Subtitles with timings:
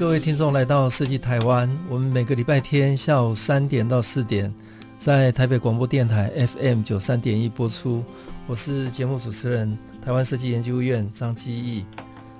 [0.00, 1.68] 各位听众来到设计台湾。
[1.86, 4.50] 我们每个礼拜天下午三点到四点，
[4.98, 8.02] 在台北广播电台 FM 九三点一播出。
[8.46, 9.76] 我是节目主持人。
[10.02, 11.84] 台湾设计研究院张基义，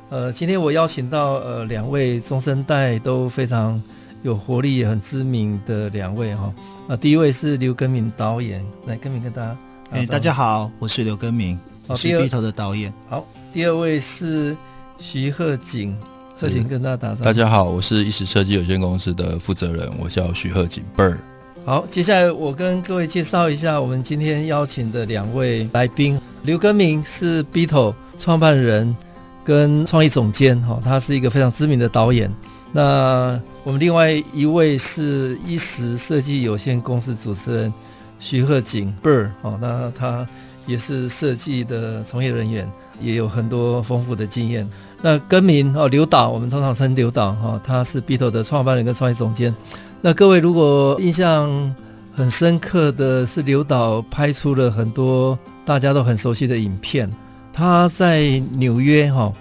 [0.08, 3.80] 呃，今天我邀请到呃两位中生代都非常
[4.22, 6.54] 有活力、也很知名的两位哈，啊、
[6.88, 9.58] 呃，第一位是刘根明导演，来根明跟大家，
[9.90, 12.90] 哎、欸，大家好，我是刘根明，我是 BITO 的导演。
[13.10, 14.56] 好，第二位是
[14.98, 15.94] 徐鹤景，
[16.40, 17.24] 鹤景跟大家打招呼。
[17.24, 21.18] 大家好，我是一时设计有限公司的负责人，我叫徐鹤景 Bird。
[21.66, 26.18] 好，接下来我跟各位介绍一下我们今天邀请的两位来宾。
[26.44, 28.96] 刘耕民是 Beatle 创办人
[29.44, 32.32] 跟创意总监，哈，他是一个非常知名的导演。
[32.72, 37.74] 那我们另外一位是一时设计有限公司主持人
[38.18, 40.26] 徐鹤景 Bird，哦，那他
[40.64, 42.66] 也是设计的从业人员，
[42.98, 44.66] 也有很多丰富的经验。
[45.02, 49.54] 那更名哦，刘导，我们通常称刘导，哈，他是 BITO 的创办人跟创意总监。
[50.02, 51.74] 那各位如果印象
[52.12, 57.10] 很深刻的是，刘导拍出了很多大家都很熟悉的影片。
[57.52, 59.32] 他在纽约哈，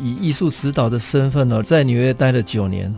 [0.00, 2.94] 以艺术指导的身份呢，在纽约待了九年。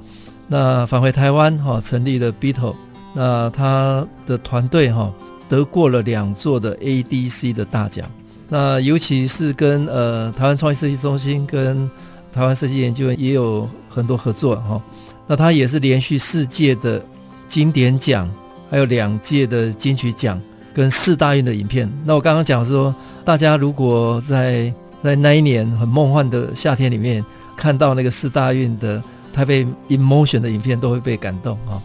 [0.46, 2.74] 那返回台湾哈，成立了 BITO。
[3.14, 5.12] 那他的团队哈，
[5.48, 8.08] 得过了两座的 ADC 的大奖。
[8.48, 11.88] 那尤其是跟呃台湾创意设计中心跟
[12.32, 14.80] 台湾设计研究院也有很多合作哈。
[15.26, 17.02] 那他也是连续四届的
[17.46, 18.28] 经典奖，
[18.70, 20.40] 还有两届的金曲奖
[20.74, 21.90] 跟四大运的影片。
[22.04, 27.24] 那我刚刚讲说，大家如果在在那一年很梦幻的夏天里面
[27.56, 29.02] 看到那个四大运的
[29.32, 31.80] 台北 emotion 的影片，都会被感动啊。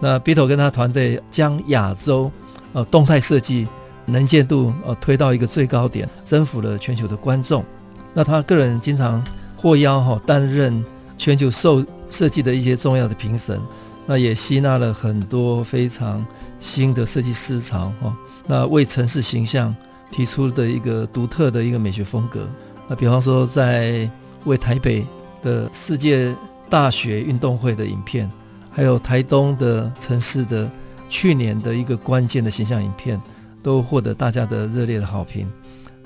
[0.00, 2.30] 那 BITO 跟他团队将亚洲
[2.72, 3.66] 呃动态设计
[4.06, 7.64] 能见度呃推到一个最高点，征服了全球的观众。
[8.12, 9.24] 那他个人经常
[9.64, 10.84] 获邀哈担任
[11.16, 13.58] 全球受设计的一些重要的评审，
[14.04, 16.22] 那也吸纳了很多非常
[16.60, 18.14] 新的设计思潮哈。
[18.46, 19.74] 那为城市形象
[20.10, 22.46] 提出的一个独特的一个美学风格。
[22.86, 24.06] 那比方说，在
[24.44, 25.02] 为台北
[25.42, 26.36] 的世界
[26.68, 28.30] 大学运动会的影片，
[28.70, 30.70] 还有台东的城市的
[31.08, 33.18] 去年的一个关键的形象影片，
[33.62, 35.50] 都获得大家的热烈的好评。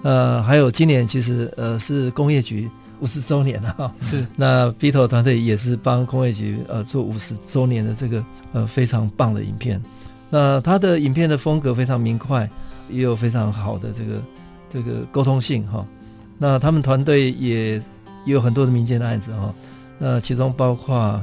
[0.04, 2.70] 呃，还有今年其实呃是工业局。
[3.00, 9.80] 五十周年了哈，是那 BITO 团队也是帮工业局呃做五十周年的这个呃非常棒的影片，
[10.30, 12.48] 那他的影片的风格非常明快，
[12.88, 14.22] 也有非常好的这个
[14.68, 15.86] 这个沟通性哈。
[16.38, 17.82] 那他们团队也也
[18.26, 19.54] 有很多的民间的案子哈，
[19.98, 21.22] 那其中包括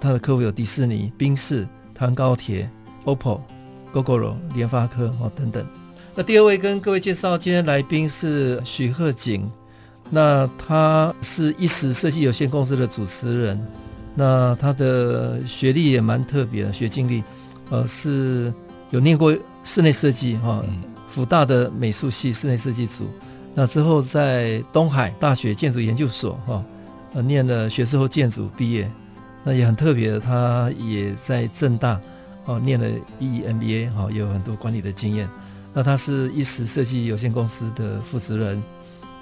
[0.00, 2.68] 他的客户有迪士尼、宾士、台湾高铁、
[3.04, 3.40] OPPO、
[3.92, 5.66] Gogoro、联发科哦等等。
[6.14, 9.50] 那第二位跟各位介绍，今天来宾是许鹤景。
[10.14, 13.66] 那他是一时设计有限公司的主持人，
[14.14, 17.24] 那他的学历也蛮特别的，学经历，
[17.70, 18.52] 呃，是
[18.90, 19.34] 有念过
[19.64, 20.62] 室内设计哈，
[21.08, 23.08] 辅大的美术系室内设计组，
[23.54, 26.62] 那之后在东海大学建筑研究所哈，
[27.14, 28.92] 呃，念了学士后建筑毕业，
[29.42, 31.98] 那也很特别的，他也在正大
[32.44, 32.86] 哦念了
[33.18, 35.26] EMBA 哈，也有很多管理的经验，
[35.72, 38.62] 那他是一时设计有限公司的负责人。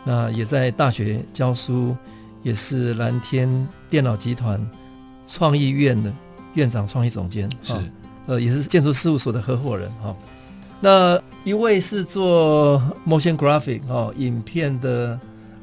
[0.04, 1.94] 那也在大学教书，
[2.42, 4.58] 也是蓝天电脑集团
[5.26, 6.12] 创意院的
[6.54, 7.74] 院长、创意总监，是，
[8.26, 10.16] 呃，也是建筑事务所的合伙人哈。
[10.80, 15.18] 那一位是做 motion graphic 哦，影片的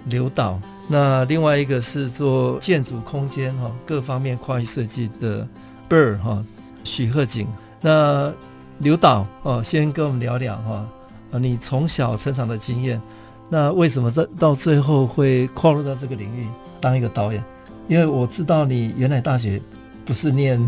[0.06, 5.48] 刘导，那另外一个是做建筑空间哈，各方面跨域设计的
[5.90, 6.46] Bird 哈，
[6.84, 7.48] 许鹤景。
[7.82, 8.32] 那
[8.78, 10.86] 刘导哦，先跟我们聊聊哈，
[11.32, 13.02] 啊，你从小成长的经验。
[13.50, 16.48] 那为什么在到最后会跨入到这个领域
[16.82, 17.44] 当一个导演？
[17.88, 19.62] 因为我知道你原来大学
[20.04, 20.60] 不是念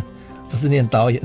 [0.50, 1.22] 不是念导演，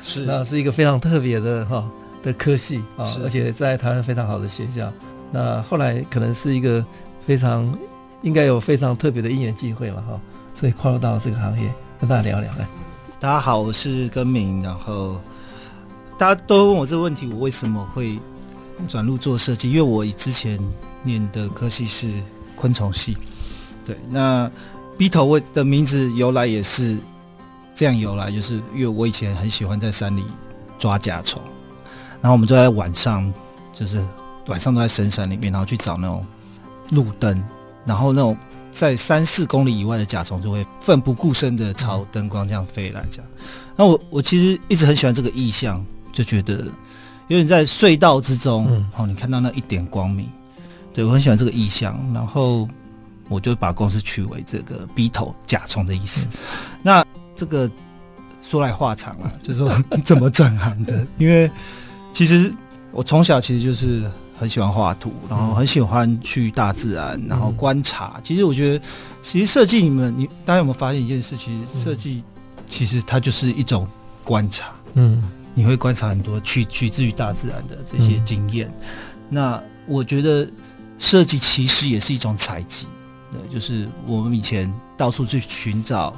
[0.00, 1.84] 是那是一个非常特别的哈
[2.22, 4.92] 的科系啊，而且在台湾非常好的学校。
[5.32, 6.84] 那后来可能是一个
[7.26, 7.76] 非常
[8.22, 10.20] 应该有非常特别的因缘机会嘛哈，
[10.54, 11.68] 所以跨入到这个行业，
[12.00, 12.68] 跟大家聊聊来。
[13.18, 15.20] 大家好，我是根明，然后
[16.16, 18.16] 大家都问我这个问题，我为什么会？
[18.88, 20.58] 转入做设计，因为我之前
[21.02, 22.08] 念的科系是
[22.56, 23.16] 昆虫系，
[23.84, 24.50] 对，那
[24.96, 26.96] B 头我的名字由来也是
[27.74, 30.24] 这样由来，就是因为我以前很喜欢在山里
[30.78, 31.40] 抓甲虫，
[32.20, 33.32] 然后我们就在晚上，
[33.72, 34.04] 就是
[34.46, 36.24] 晚上都在深山里面，然后去找那种
[36.90, 37.42] 路灯，
[37.84, 38.36] 然后那种
[38.70, 43.30] 在三四公里以外的甲虫就会奋不顾身的朝灯光这样飞来，这样。
[43.76, 46.64] 那我我其实一直很喜欢这个意象，就觉得
[47.28, 50.28] 有点在隧道之中，嗯、哦，你看到那一点光明，
[50.92, 52.68] 对，我很喜欢这个意象，然后
[53.28, 56.26] 我就把公司取为这个 Beetle 甲虫的意思。
[56.26, 56.32] 嗯、
[56.82, 57.04] 那
[57.34, 57.70] 这个
[58.42, 59.70] 说来话长啊， 就是说
[60.04, 61.06] 怎么转行的？
[61.18, 61.50] 因为
[62.12, 62.52] 其实
[62.92, 68.14] 我从小其实就是很喜欢画图，然后很喜欢去大自然，然后观察。
[68.16, 68.84] 嗯、其实我觉得，
[69.22, 71.36] 其实设计你们，你大家有没有发现一件事？
[71.36, 72.22] 其实设计。
[72.66, 73.86] 其实它就是一种
[74.24, 75.22] 观察，嗯，
[75.54, 78.68] 你会观察很多取取自于大自然的这些经验。
[78.68, 78.84] 嗯、
[79.30, 80.46] 那我觉得
[80.98, 82.86] 设计其实也是一种采集，
[83.30, 86.14] 对，就是我们以前到处去寻找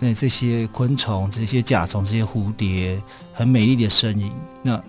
[0.00, 3.00] 那这些昆虫、这些甲虫、这些蝴蝶
[3.32, 4.32] 很美丽的身影。
[4.62, 4.82] 那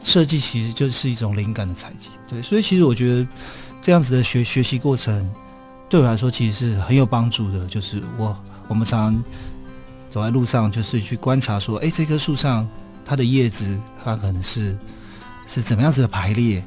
[0.00, 2.40] 设计其实就是一种灵感的采集，对。
[2.42, 3.26] 所以其实我觉得
[3.82, 5.28] 这样子的学学习过程
[5.88, 7.66] 对我来说其实是很有帮助的。
[7.66, 8.36] 就是我
[8.68, 9.24] 我们常常。
[10.08, 12.66] 走在路上，就是去观察，说，哎，这棵树上
[13.06, 14.76] 它的叶子，它可能是
[15.46, 16.62] 是怎么样子的排列，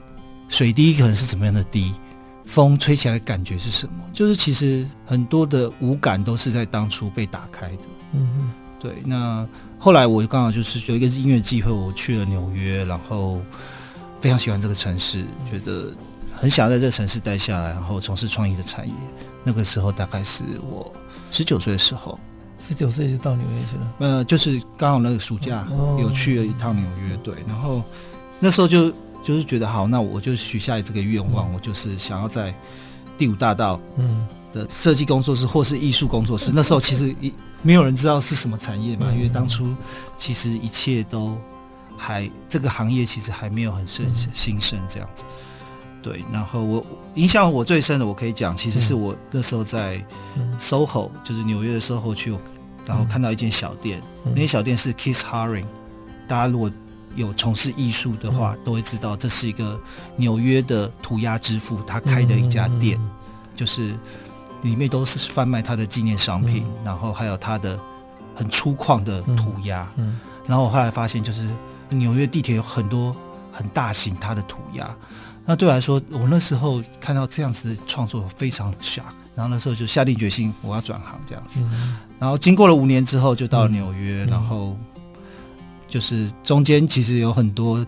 [0.47, 1.91] 水滴可能是怎么样的滴，
[2.45, 3.94] 风吹起来的感觉是什么？
[4.13, 7.83] 就是其实很多的五感都是在当初被打开的。
[8.13, 9.03] 嗯嗯，对。
[9.03, 9.45] 那
[9.77, 13.41] 后来我刚好就是有一个音乐机会，我去了纽约，然后
[14.21, 15.94] 非常喜欢这个城市，觉得
[16.31, 18.94] 很想在这个城市待下来，然后从事创意的产业。
[19.44, 20.91] 那个时候大概是我
[21.31, 22.18] 十九岁的时候。
[22.69, 23.94] 十九岁就到纽约去了。
[23.98, 25.68] 呃，就是刚好那个暑假
[25.98, 27.33] 有去了一趟纽约，对。
[27.48, 27.83] 然后
[28.39, 28.92] 那时候就
[29.24, 32.54] 就是觉得好，那我就许下这个愿望，我就是想要在
[33.18, 36.51] 第五大道嗯的设计工作室或是艺术工作室。
[36.54, 37.33] 那时候其实一
[37.63, 39.75] 没有人知道是什么产业嘛，因为当初
[40.15, 41.36] 其实一切都
[41.98, 45.24] 还这个行业其实还没有很盛兴盛这样子。
[46.04, 50.01] 对，然后我影响我最深的，我可以讲，其实是我那时候在
[50.60, 52.33] SOHO，就是纽约的 SOHO 区。
[52.89, 55.68] 然后看到一间小店，嗯、那间小店是 Keith Haring。
[56.27, 56.71] 大家如果
[57.15, 59.80] 有从事艺术的话，嗯、都会知道这是一个
[60.15, 63.09] 纽约的涂鸦之父，他开的一家店，嗯、
[63.56, 63.94] 就是
[64.63, 67.80] 里面都是贩卖他的纪念商品，嗯、然后还有他的
[68.33, 69.88] 很粗犷的涂鸦。
[70.47, 71.47] 然后我后来发现，就是
[71.89, 73.15] 纽约地铁有很多
[73.51, 74.89] 很大型他的涂鸦。
[75.45, 81.62] 那对我来说，我那时候看到这样子的创作非常 shock，然后那时候就下定决心我要转行这样子。
[81.71, 84.75] 嗯、然后经过了五年之后，就到了纽约，嗯、然后
[85.88, 87.86] 就是中间其实有很多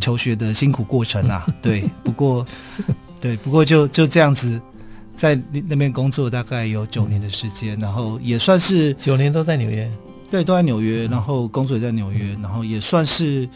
[0.00, 1.42] 求学的辛苦过程啊。
[1.50, 2.46] 嗯、对，不过
[3.20, 4.60] 对，不过就就这样子
[5.16, 5.34] 在
[5.66, 9.90] 那边工作大概有九年的时间，然后也算是九年都在纽约。
[10.30, 13.48] 对，都在纽约，然后工作也在纽约，然后也算是，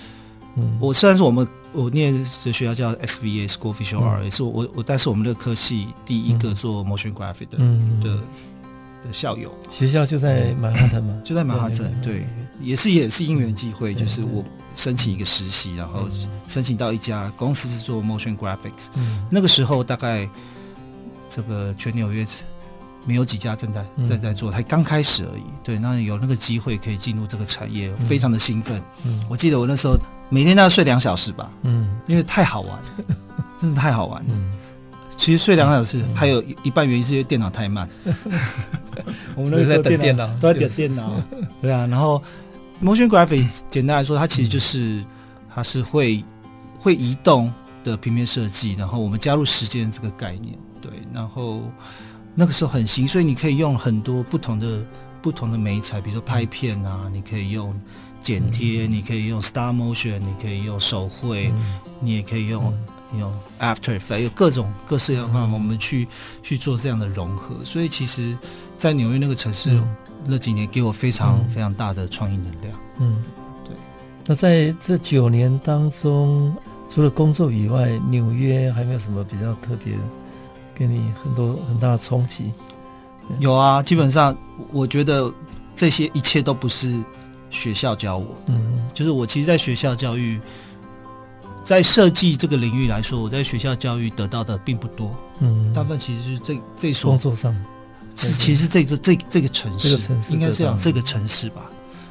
[0.56, 1.46] 嗯、我虽然是我们。
[1.72, 7.58] 我念的学校叫 SVA School Visual Art，也是我我，但是我们那个科系第一个做 motion graphic 的
[8.02, 8.16] 的
[9.04, 9.52] 的校友。
[9.70, 11.20] 学校就在曼哈顿吗？
[11.22, 12.26] 就在曼哈顿，对，
[12.60, 14.42] 也是也是因缘际会，就是我
[14.74, 16.08] 申请一个实习，然后
[16.48, 18.86] 申请到一家公司是做 motion graphics。
[19.30, 20.28] 那个时候大概
[21.28, 22.26] 这个全纽约
[23.04, 25.44] 没有几家正在正在做，才刚开始而已。
[25.62, 28.82] 对，那有那个机会可以进入这个产业，非常的兴奋。
[29.28, 29.94] 我记得我那时候。
[30.30, 32.84] 每天都要睡两小时吧，嗯，因为太好玩了，
[33.60, 34.30] 真的太好玩了。
[34.32, 34.52] 嗯，
[35.16, 37.88] 其实睡两小时还有一半原因是因为电脑太慢。
[39.34, 41.22] 我们那时候电脑都在等电脑，
[41.62, 41.86] 对啊。
[41.86, 42.22] 然后
[42.82, 45.02] ，motion graphic 简单来说，它其实就是
[45.48, 46.22] 它是会
[46.78, 50.90] 会移动的平面设计，然后我们加入时间这个概念，对。
[51.14, 51.62] 然后
[52.34, 54.84] 那个时候很新，所以你可以用很多不同的
[55.22, 57.74] 不同的媒材，比如说拍片啊，你可以用。
[58.28, 62.74] 剪贴，你可以用 Star Motion，你可以用手绘，嗯、你也可以用、
[63.14, 66.06] 嗯、用 After Effects，有各种各式各样的方法，我们去
[66.42, 67.64] 去做这样的融合。
[67.64, 68.36] 所以其实，
[68.76, 72.78] 在纽约那个城市，嗯、那几年给我非常、嗯、非常大的创意能量。
[72.98, 73.24] 嗯，
[73.64, 73.74] 对。
[74.26, 76.54] 那在这九年当中，
[76.90, 79.94] 除了工作以外，纽约还没有什么比较特别，
[80.74, 82.52] 给你很多很大的冲击？
[83.38, 84.36] 有啊，基本上
[84.70, 85.32] 我觉得
[85.74, 86.94] 这些一切都不是。
[87.50, 88.26] 学校教我。
[88.46, 90.40] 的，嗯、就是我其实，在学校教育，
[91.64, 95.14] 在设计这个领域来说，我在学校教育得到的并不多。
[95.40, 97.54] 嗯，大部分其实是这这所工作上，
[98.16, 101.70] 是其实这个这这个城市，这个城市应该是讲这个城市吧？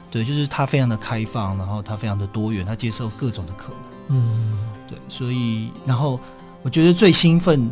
[0.10, 3.78] 对，就是它非常的开放，然后它非常的多元，它接受各种的可能。
[4.10, 6.20] 嗯，对，所以然后
[6.64, 7.70] 我觉得最兴奋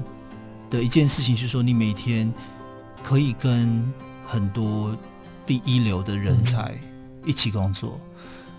[0.69, 2.31] 的一件事情是说，你每天
[3.01, 3.93] 可以跟
[4.27, 4.93] 很多
[5.45, 6.77] 第一流的人才
[7.25, 7.99] 一起工作。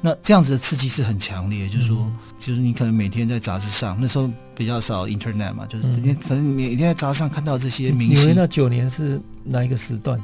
[0.01, 2.07] 那这样子的刺激是很强烈，就是说，
[2.39, 8.35] 就是你可能每天在杂志上，那时候比较少 Internet 嘛，就是你可能每天在杂志上看到这些明星。
[8.37, 10.23] 那九年是哪一个时段？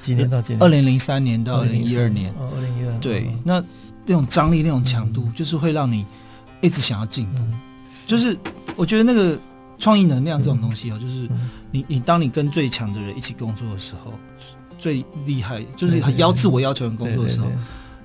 [0.00, 0.62] 几年到几年？
[0.62, 2.32] 二零零三年到二零一二年。
[2.32, 2.98] 哦，二零一二。
[2.98, 3.62] 对，那
[4.06, 6.04] 那种张力、那种强度，就是会让你
[6.62, 7.42] 一直想要进步。
[8.06, 8.36] 就是
[8.74, 9.38] 我觉得那个
[9.78, 11.28] 创意能量这种东西哦，就是
[11.70, 14.14] 你你当你跟最强的人一起工作的时候，
[14.82, 17.46] 最厉害就是很要自我要求的工作的时候。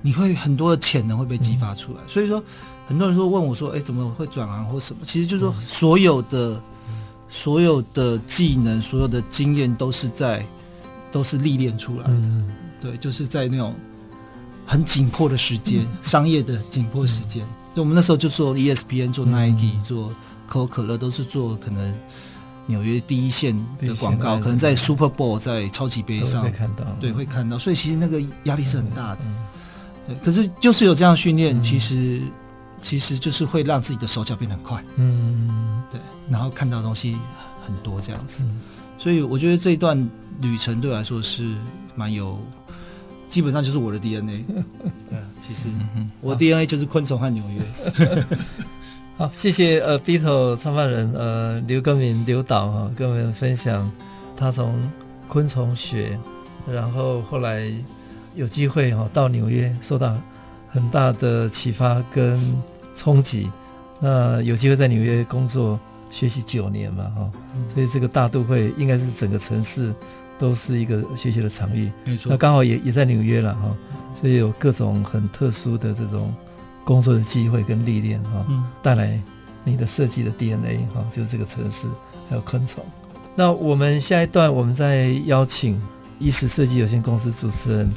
[0.04, 2.42] 你会很多的潜能会被激发出来，所以说
[2.86, 5.02] 很多人说问我说，哎，怎么会转行或什么？
[5.04, 6.62] 其实就是说，所有的
[7.28, 10.46] 所有的技能、所有的经验都是在
[11.12, 12.14] 都是历练出来的。
[12.80, 13.76] 对，就是在那种
[14.68, 17.46] 很紧迫的时间，商业的紧迫时间。
[17.76, 20.10] 就我们那时候就做 ESPN、做 Nike、做
[20.46, 21.94] 可口可乐，都是做可能
[22.68, 27.58] 纽约第一线的广告，可能在 Super Bowl 在超级杯上会看到，对，会看到。
[27.58, 29.22] 所以其实那个压力是很大的。
[30.24, 32.22] 可是就是有这样训练，其实
[32.82, 37.18] 其实就是会让自己的手脚变得很快，嗯，对，然后看到东西
[37.66, 38.46] 很多这样子，
[38.98, 39.98] 所以我觉得这一段
[40.40, 41.54] 旅程对我来说是
[41.96, 42.40] 蛮有，
[43.28, 44.46] 基本上就是我的 DNA。
[45.10, 45.68] 对，其实
[46.22, 48.26] 我 DNA 就是昆虫和纽约。
[49.18, 53.92] 好，谢谢呃 Beatle 创办人呃刘耕名刘导哈，跟我们分享
[54.36, 54.80] 他从
[55.28, 56.18] 昆虫学，
[56.72, 57.72] 然后后来。
[58.36, 60.16] 有机会哈到纽约，受到
[60.70, 62.56] 很大的启发跟
[62.94, 63.50] 冲击。
[64.00, 65.80] 那有机会在纽约工作
[66.12, 67.32] 学习九年嘛哈，
[67.74, 69.92] 所以这个大都会应该是整个城市
[70.38, 71.92] 都是一个学习的场域。
[72.06, 73.76] 没错，那刚好也也在纽约了哈，
[74.14, 76.32] 所以有各种很特殊的这种
[76.88, 78.46] 工作的机会跟历练哈，
[78.82, 79.22] 带来
[79.66, 81.86] 你的设计的 DNA 哈，就是这个城市
[82.30, 82.82] 还有昆虫。
[83.36, 85.78] 那我们下一段我们再邀请
[86.18, 87.90] 意识设计有限公司主持人。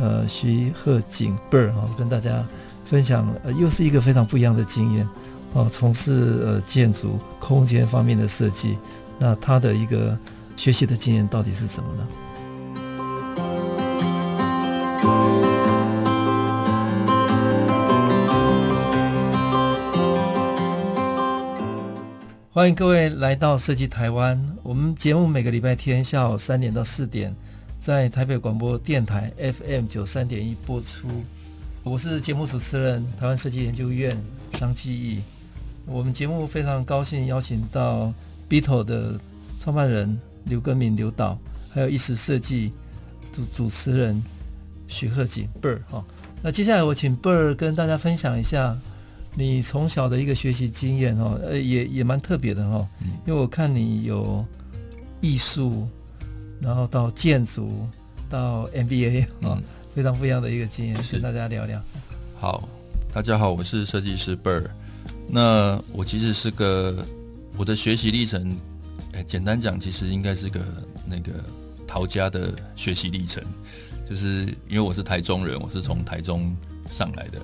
[0.00, 2.46] 呃，徐鹤景 Bird 哈，跟大家
[2.84, 5.04] 分享，呃，又是一个非常不一样的经验，
[5.54, 8.78] 哦、呃，从事呃建筑空间方面的设计，
[9.18, 10.16] 那他的一个
[10.56, 12.06] 学习的经验到底是什么呢？
[22.58, 27.32] 欢迎各位来到设计台湾，我们节目每个礼拜天下午三点到四点。
[27.78, 31.06] 在台北广播电台 FM 九三点一播出，
[31.84, 34.20] 我是节目主持人台湾设计研究院
[34.58, 35.22] 张继义。
[35.86, 38.12] 我们节目非常高兴邀请到
[38.50, 39.20] Beatle 的
[39.60, 41.38] 创办人刘根敏刘导，
[41.70, 42.72] 还有意识设计
[43.32, 44.20] 主主持人
[44.88, 46.04] 徐鹤景 Bird 哈。
[46.42, 48.76] 那接下来我请 Bird 跟大家分享一下
[49.38, 52.84] 你从小的一个学习经验哈，呃，也也蛮特别的哈，
[53.24, 54.44] 因为我看你有
[55.20, 55.86] 艺术。
[56.60, 57.86] 然后到建筑，
[58.28, 59.62] 到 MBA 啊、嗯，
[59.94, 61.80] 非常不一样的一个经验，跟大家聊聊。
[62.36, 62.68] 好，
[63.14, 64.64] 大家好，我是设计师 Bird。
[65.28, 67.06] 那我其实是个
[67.56, 68.56] 我的学习历程，
[69.12, 70.60] 哎，简单讲，其实应该是个
[71.08, 71.30] 那个
[71.86, 73.40] 逃家的学习历程，
[74.10, 76.52] 就是因为我是台中人，我是从台中
[76.90, 77.40] 上来的。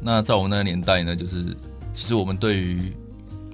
[0.00, 1.56] 那在我们那个年代呢，就是
[1.92, 2.92] 其实我们对于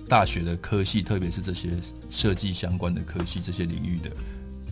[0.08, 1.70] 大学的科系，特别是这些
[2.10, 4.10] 设计相关的科系，这些领域的。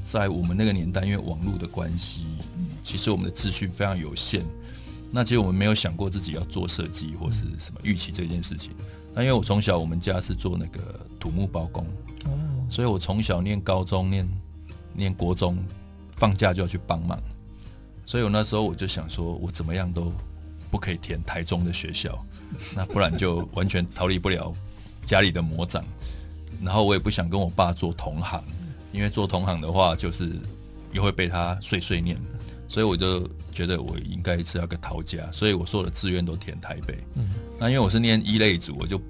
[0.05, 2.27] 在我们那个年代，因为网络的关系，
[2.83, 4.45] 其实我们的资讯非常有限。
[5.11, 8.73] 那其实我们没有想过自己要做设计或是什么预期这件事情。
[9.15, 11.87] 那因为我从小我们家是做那个土木包工，
[12.69, 14.29] 所以我从小念高中、念
[14.95, 15.57] 念国中，
[16.17, 17.19] 放假就要去帮忙。
[18.05, 20.13] 所以我那时候我就想说，我怎么样都
[20.73, 22.19] 不可以填台中的学校，
[22.75, 24.53] 那不然就完全逃离不了
[25.07, 25.85] 家里的魔掌。
[26.61, 28.43] 然后我也不想跟我爸做同行。
[28.93, 30.31] 因为做同行的话，就是
[30.93, 32.15] 也会被他碎碎念，
[32.69, 37.03] 所以我就觉得我应该是要个逃家，所以我所有的志愿都填台北。
[37.15, 39.01] 嗯，那因为我是念一类组，我就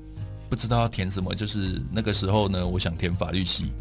[0.48, 1.34] 不知道要填什么。
[1.34, 3.72] 就是那个时候呢，我想填法律系，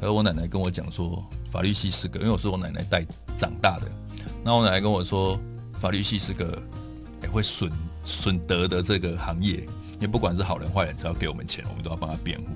[0.00, 3.86] 而我奶奶跟我讲说，法律系是个，因为我是我奶奶带长大的。
[4.42, 5.38] 那我奶奶跟我说，
[5.80, 6.60] 法律系是个
[7.24, 7.70] 也会损
[8.04, 9.56] 损德的这个行业，
[9.94, 12.46] 因为不管是好人坏人，只要给我们钱，我们都要帮他辩护。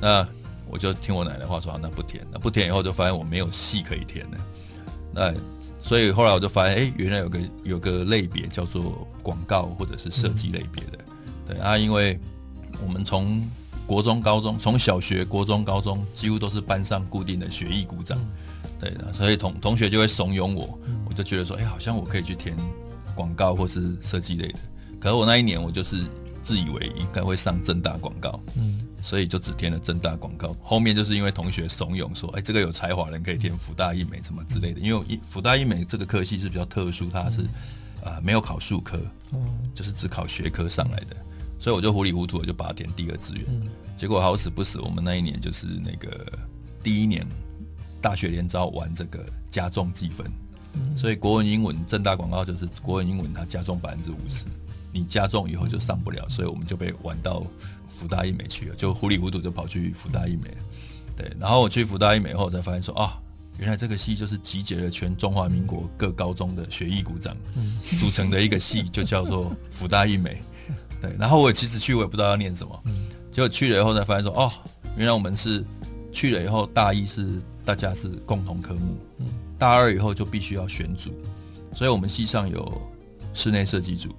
[0.00, 0.26] 那
[0.70, 4.38] 我就听我奶奶话说，那不填，那不填以后就发现我没有戏可以填了，
[5.14, 5.34] 那
[5.80, 10.98] 所以后来我就发现，哎、欸，原来有个有个类别叫做广告或者是设计类别的，
[11.46, 12.18] 对啊，因为
[12.84, 13.48] 我们从
[13.86, 18.18] 国中、高中，从小学、国中、高中几乎都是班上固定的学艺股长，
[18.78, 22.54] 对的，所以同同学就会怂恿我，我就觉得说，哎、欸，好像我可以去填
[23.18, 24.58] 广告或是设计类的，
[25.00, 25.96] 可是我那一年我就是
[26.44, 28.86] 自以为应该会上正大广告，嗯。
[29.00, 30.52] 所以就只填了正大广告。
[30.60, 34.80] 后面就是因为同学怂恿说，哎，这个有才华人可以填福大医美什么之类的。
[34.80, 37.42] 因为一福大医美这个科系是比较特殊，它是
[38.02, 38.98] 啊、呃、没有考术科，
[39.32, 39.38] 嗯
[39.72, 41.16] 就是只考学科上来的。
[41.60, 43.44] 所以我就糊里糊涂的就把它填第二志愿。
[43.96, 46.26] 结果好死不死，我们那一年就是那个
[46.82, 47.24] 第一年
[48.00, 50.26] 大学联招玩这个加重积分，
[50.96, 54.46] 所以国文、英文正大广告就是国文、英文它加重百分之五十。
[54.90, 57.44] 你加重以后就上不了，所以我们就被玩到
[57.88, 60.56] 福大医美去了，就糊里糊涂就跑去福大医美了。
[61.14, 63.20] 对，然后我去福大医美后才发现说啊，
[63.58, 67.36] 原来这个系就是集结了全中华民国各高中的学艺股长
[67.82, 70.40] 组成的一个系，就叫做福大艺美。
[71.02, 72.82] 对，然后我其实去我也不知道要念什么，
[73.30, 74.50] 结果去了以后才发现说哦，
[74.96, 75.62] 原来我们是
[76.10, 78.96] 去了以后大一是大家是共同科目，
[79.58, 81.10] 大二以后就必须要选组，
[81.72, 82.80] 所以我们系上有
[83.34, 84.14] 室内设计组。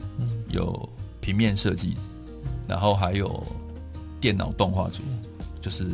[0.50, 0.90] 有
[1.22, 1.96] 平面设计，
[2.68, 3.46] 然后还有
[4.20, 5.04] 电脑动画组，
[5.62, 5.86] 就是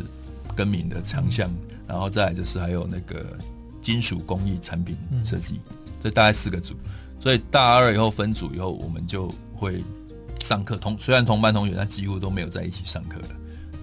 [0.56, 1.52] 更名的强项，
[1.86, 3.38] 然后再来就是还有那个
[3.82, 5.60] 金属工艺产品设计，
[6.02, 6.74] 这大概四个组。
[7.20, 9.84] 所以大二以后分组以后，我们就会
[10.40, 13.28] 上课同虽然同班同学，但几乎都没有在一起上课了。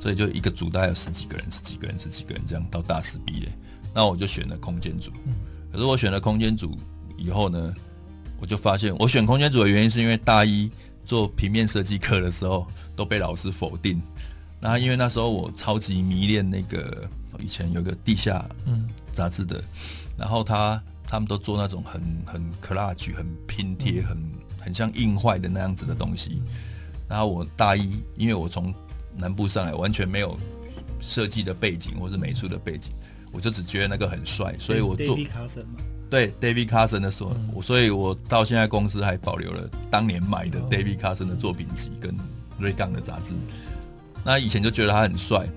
[0.00, 3.48] 所以就一个组大概有十几个人，十几个人，十几个人这样到大四毕业。
[3.94, 5.12] 那我就选了空间组。
[5.72, 6.78] 可是我选了空间组
[7.16, 7.74] 以后呢，
[8.38, 10.70] 我就发现，我选空间组的原因是因为大一
[11.04, 14.00] 做平面设计课的时候都被老师否定。
[14.60, 17.08] 然后因为那时候我超级迷恋那个
[17.40, 19.60] 以前有个地下嗯杂志的，
[20.16, 24.16] 然后他他们都做那种很很 collage 很拼贴、很
[24.60, 26.40] 很像硬坏的那样子的东西。
[27.08, 28.72] 然后我大一，因为我从
[29.16, 30.38] 南部上来，完全没有
[31.00, 32.92] 设计的背景或是美术的背景，
[33.32, 35.16] 我就只觉得那个很帅，所以我做。
[36.10, 42.14] 对，David Carson 的时候，我所以，我到现在公司还保留了当年买的 David Carson 的作品集跟
[42.58, 43.32] 瑞刚的杂志。
[44.22, 45.48] 那以前就觉得他很帅，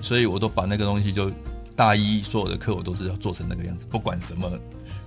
[0.00, 1.32] 所以我都把那个东西就
[1.74, 4.48] 大一所有的课我都是要做成那个样子，不管什么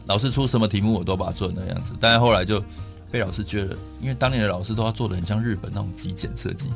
[0.08, 1.94] 老师出什么题目，我都把它做成那个样子。
[1.98, 2.62] 但是后来就
[3.10, 6.68] 被老师觉得，因为当年的老师都要做的很像日本那种极简设计，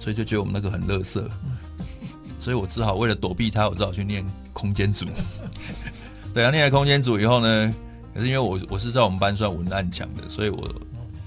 [0.00, 1.22] 所以就觉得我们那个很垃圾，
[2.40, 5.04] 所以我只好为了躲避他，我只好去念空间组。
[6.32, 7.74] 对啊，念了空间组以后呢，
[8.14, 10.74] 可是因为我我是在我们班算文案强的，所以我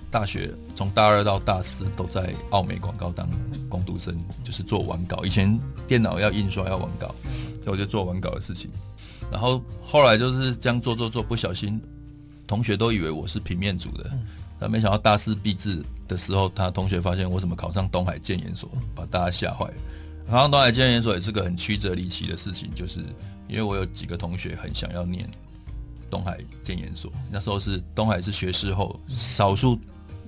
[0.09, 3.29] 大学从大二到大四都在奥美广告当
[3.69, 5.23] 工读生，就是做完稿。
[5.23, 7.13] 以前电脑要印刷要完稿，
[7.63, 8.69] 所以我就做完稿的事情。
[9.31, 11.79] 然后后来就是这样做做做，不小心
[12.47, 14.09] 同学都以为我是平面组的，
[14.59, 19.73] 但没想到大四毕制的时候，他同学发现我怎么考上东海建研所，把大家吓坏了。
[20.29, 22.99] 考上东海建研所也是个很曲折离奇的事情，就是。
[23.49, 25.25] 因为我有几个同学很想要念
[26.09, 29.79] 东海建研所，那时候是东海是学士后少数，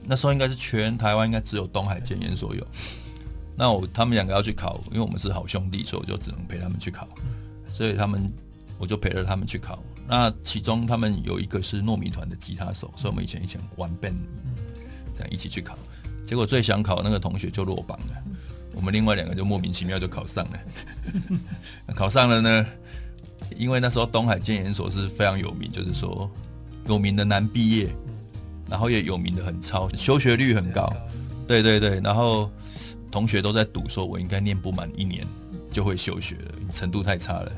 [0.06, 2.66] 那时候应该是全台湾应该只有东海建研所有。
[3.58, 7.06] 那我他们两个要去考，因为我们是好兄弟，所以我就只能陪他们去考。
[7.74, 8.32] 所以他们
[8.78, 9.84] 我就陪着他们去考。
[10.08, 14.16] 那其中他们有一个是糯米团的吉他手，所以我们以前以前玩 band，
[15.14, 15.78] 这样一起去考。
[16.26, 18.24] 结果最想考那个同学就落榜了，
[18.80, 20.60] 我们另外两个就莫名其妙就考上了。
[21.94, 22.66] 考上了呢。
[23.58, 26.30] 因为那时候东海建研所是非常有名，就是说
[26.88, 27.90] 有名的难毕业，
[28.70, 30.88] 然后也有名的很超，休学率很高。
[31.48, 32.50] 对对对，然后
[33.12, 35.26] 同学都在赌，说我应该念不满一年
[35.74, 37.52] 就会休学了，程度太差了。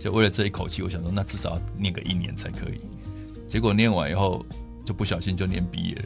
[0.00, 2.80] 就为了这一口气，我想说那至少要念个一年才可以。
[3.48, 4.44] 结果念完以后，
[4.84, 6.04] 就不小心就念毕业了，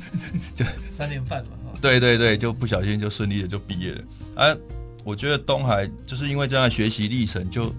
[0.56, 1.50] 就三年半嘛。
[1.80, 4.04] 对对对，就不小心就顺利的就毕业了。
[4.34, 4.56] 啊，
[5.04, 7.74] 我觉得东海就是因为这样的学习历程就。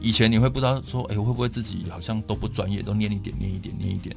[0.00, 4.14] 以前你会不知道说，哎，我会不会自己好像都不专业，都念一点，念一点，念一点。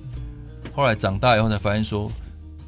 [0.73, 2.11] 后来长大以后才发现说，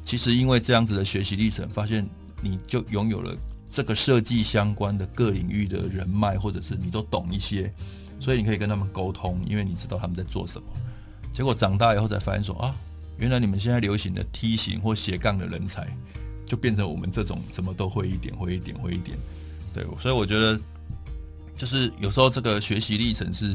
[0.02, 2.08] 其实因为这样子的学习历程，发现
[2.40, 3.36] 你就拥有了
[3.68, 7.70] 这个设计相关的各领域的人脉，或者是你都懂一些，
[8.18, 10.66] 所以你可以跟他们沟通，因为你知道他们在做什么。
[11.30, 12.74] 结果长大以后才发现说，啊，
[13.20, 15.86] 原来你们现在流行的梯形或斜杠的人才，
[16.44, 19.16] 就变成我们这种什么都会一点，会一点，会一点。
[19.72, 20.58] 对，所以我觉得。
[21.56, 23.54] 就是有时候这个学习历程是，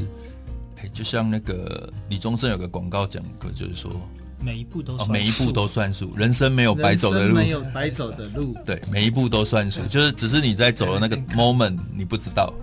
[0.77, 3.91] 哎，就像那个李宗盛有个广告讲过，就是说
[4.39, 12.53] 每一步都哦，每一步都算数，人生没有白走的路，没有白走的路，对，每一步都算数，就是只是你在走的那个 moment 你不知道，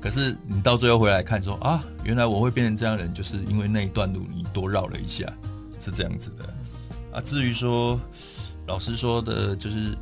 [0.00, 5.32] 可是你到最后回来看说啊，原来我会变成这样的人，就是因为那一段路你多绕了一下，
[5.82, 6.44] 是这样子的。
[7.12, 8.00] 啊，至于说
[8.66, 9.96] 老师说的，就是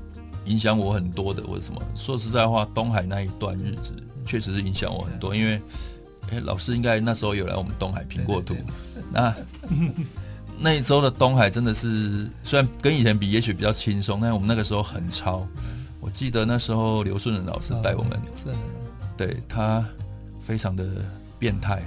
[0.45, 3.93] 影响我很多的，或者什么，说实在话，东海那一段日子。
[4.27, 5.61] 确实是影响我很多，因为，
[6.31, 8.55] 哎，老师应该那时候有来我们东海评过图，
[9.11, 9.35] 那
[10.59, 15.45] 那一周的东海真的是，虽然跟以前比也许比较轻松，但是我们那个时候很超，
[16.01, 18.13] 我记得那时候刘顺仁老师带我们，
[18.45, 18.55] 哦、
[19.17, 19.85] 对他
[20.39, 20.87] 非常的
[21.39, 21.83] 变态，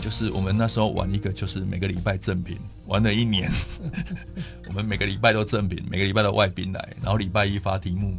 [0.00, 3.50] 就是我们那时候玩一个，就是每个礼拜赠品，玩了一年，
[4.68, 8.16] 我们每个礼拜都赠品，每个礼拜都外宾来，然后礼拜一发题目，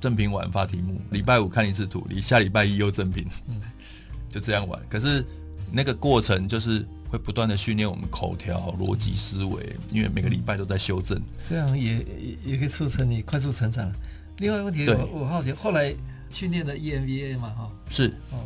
[0.00, 3.26] 赠品晚发题目，礼拜五看一次图，你下礼拜一又赠品，
[4.28, 4.80] 就这样玩。
[4.88, 5.24] 可是
[5.70, 12.04] 那个过程就是会不断的训练我们口条、逻辑思维，因为每个礼拜都在修正，这样也
[12.44, 13.90] 也可以促成你快速成长。
[14.38, 15.94] 另外一个问题，我我好奇，后来
[16.28, 18.08] 训练的 EMBA 嘛，哈，是。
[18.30, 18.42] 哦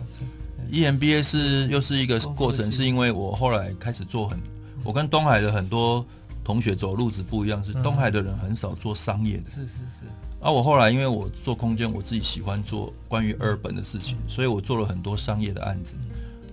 [0.70, 4.38] ，EMBA 是又是一个过程，是因为我后来开始做很，
[4.86, 6.04] 我跟东海的很多
[6.44, 10.06] 同学走路子不一样，是东海的人很少做商业的，是是是。
[10.40, 15.94] 啊我后来因为我做空间，我自己喜欢做关于 urban 的事情，所以我做了很多商业的案子。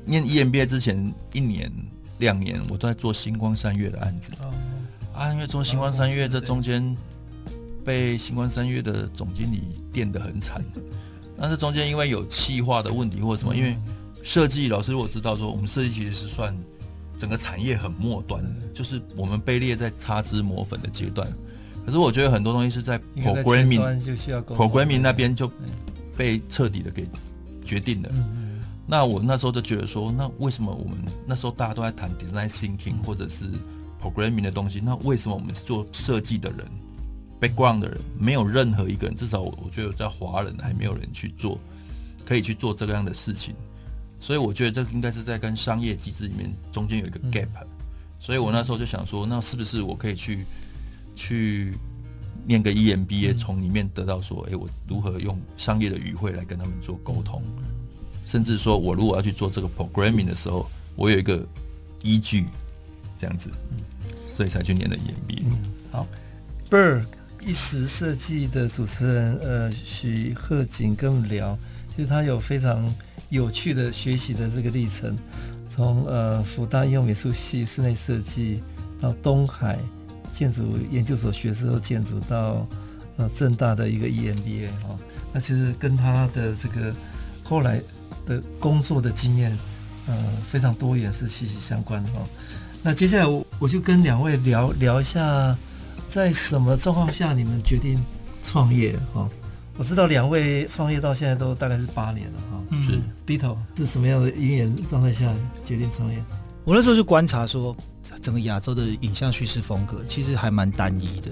[0.04, 1.72] 念 EMBA 之前一年
[2.18, 4.32] 两年，我都在做星光三月的案子。
[5.14, 6.96] 啊，因为做星光三月这中间。
[7.86, 10.64] 被星光三月的总经理电得很惨，
[11.38, 13.78] 但是中间因为有气化的问题或者什么，因为
[14.24, 16.58] 设计老师我知道说，我们设计其实是算
[17.24, 21.26] 整个产业很末端的，就是我们被列在擦脂抹粉的阶段。
[21.86, 25.50] 可是我觉得很多东西是在 programming，programming 那边就
[26.18, 27.08] 被彻底的给
[27.64, 28.10] 决定了。
[28.86, 33.46] 那我那时候就觉得说，那为什么我们那时候大家都在谈 design thinking 或者是
[34.02, 36.68] programming 的东西，那为什么我们是做设计的人
[37.40, 41.58] ？background 的人没有任何一个人，至少我我觉得在华人还没有人去做，
[42.26, 43.56] 可以去做这个样的事情，
[44.24, 47.50] 所以我觉得这应该是在跟商业机制里面中间有一个 gap，
[48.22, 50.46] 所以我那时候就想说，那是不是我可以去
[51.14, 51.74] 去
[52.46, 57.44] 念个 EMBA，从里面得到说，诶，我如何用商业的语汇来跟他们做沟通，
[58.26, 61.46] 甚至说我如果要去做这个 programming 的时候，我有一个
[62.02, 62.46] 依据，
[63.20, 63.52] 这样子，
[64.26, 65.44] 所以才去念的 EMBA。
[65.92, 66.08] 好
[66.70, 67.04] ，Berg。
[67.46, 71.60] 一时设计的主持人，呃，许鹤景跟我们聊，
[71.94, 72.90] 其实他有非常
[73.34, 75.18] 有趣的学习的这个历程，
[75.68, 78.62] 从呃辅大应用美术系室内设计，
[79.02, 79.80] 到东海
[80.32, 82.68] 建筑研究所学之后建筑，到
[83.18, 85.00] 呃正大的一个 EMBA 哦，
[85.34, 86.94] 那其实跟他的这个
[87.44, 87.82] 后来
[88.26, 89.58] 的工作的经验，
[90.06, 90.16] 呃，
[90.48, 92.28] 非常多元，是息息相关的哦。
[92.84, 95.58] 那接下来我我就跟两位聊聊一下。
[96.06, 97.98] 在什么状况下你们决定
[98.44, 98.96] 创业？
[99.16, 99.28] 哈，
[99.78, 102.64] 我知道两位创业到现在都大概是八年了，哈。
[102.70, 103.02] 嗯，是。
[103.26, 105.34] Bito 是什么样的因缘状态下
[105.66, 106.24] 决定创业？
[106.64, 107.76] 我那时候就观察说，
[108.22, 111.30] 整个亚洲的影像叙事风格其实还蛮单一的。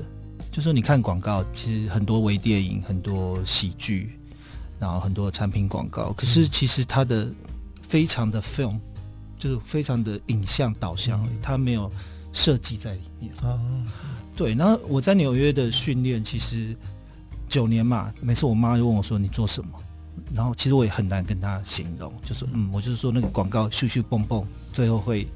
[0.52, 4.20] 就说你看广告，其实很多微电影、很多喜剧，
[4.80, 7.32] 然后很多产品广告，可是其实它的
[7.82, 8.78] 非常的 film，
[9.38, 11.90] 就是非常的影像导向，它没有
[12.34, 13.32] 设计在里面。
[13.44, 13.88] 嗯
[14.36, 16.76] 对，然后我在纽约的训练其实
[17.52, 19.78] 九年嘛，每次我妈就问我说，你做什么，
[20.34, 25.28] 然后其实我也很难跟她形容，就是嗯，我就是说那个广告咻咻蹦蹦，最后会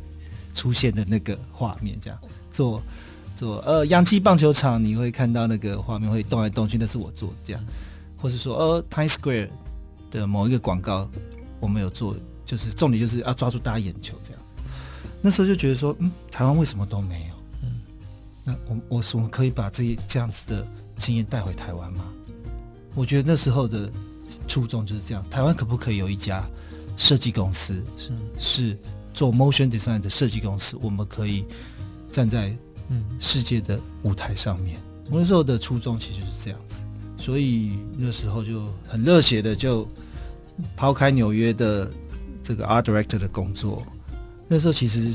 [0.53, 2.17] 出现的那个画面，这样。
[2.51, 2.81] 做
[3.35, 7.61] 做呃洋基棒球场，你会看到那个画面会动来动去，那是我做这样，
[8.15, 9.49] 或是说呃 Times Square
[10.09, 11.09] 的某一个广告，
[11.59, 14.41] 我没有做，就是重点就是要抓住大家眼球这样，
[15.21, 17.35] 那时候就觉得说，嗯，台湾为什么都没有？
[18.47, 20.67] 那我我我可以把这这样子的
[20.97, 22.03] 经验带回台湾吗？
[22.93, 23.89] 我觉得那时候的
[24.47, 25.23] 初衷就是这样。
[25.29, 26.47] 台湾可不可以有一家
[26.97, 28.77] 设计公司，是是
[29.13, 30.77] 做 motion design 的设计公司？
[30.81, 31.45] 我们可以
[32.11, 32.55] 站在
[32.89, 34.79] 嗯世界的舞台上面。
[35.09, 36.83] 我那时候的初衷其实是这样子，
[37.17, 39.87] 所以那时候就很热血的就
[40.75, 41.91] 抛开纽约的
[42.41, 43.83] 这个 art director 的工作。
[44.47, 45.13] 那时候其实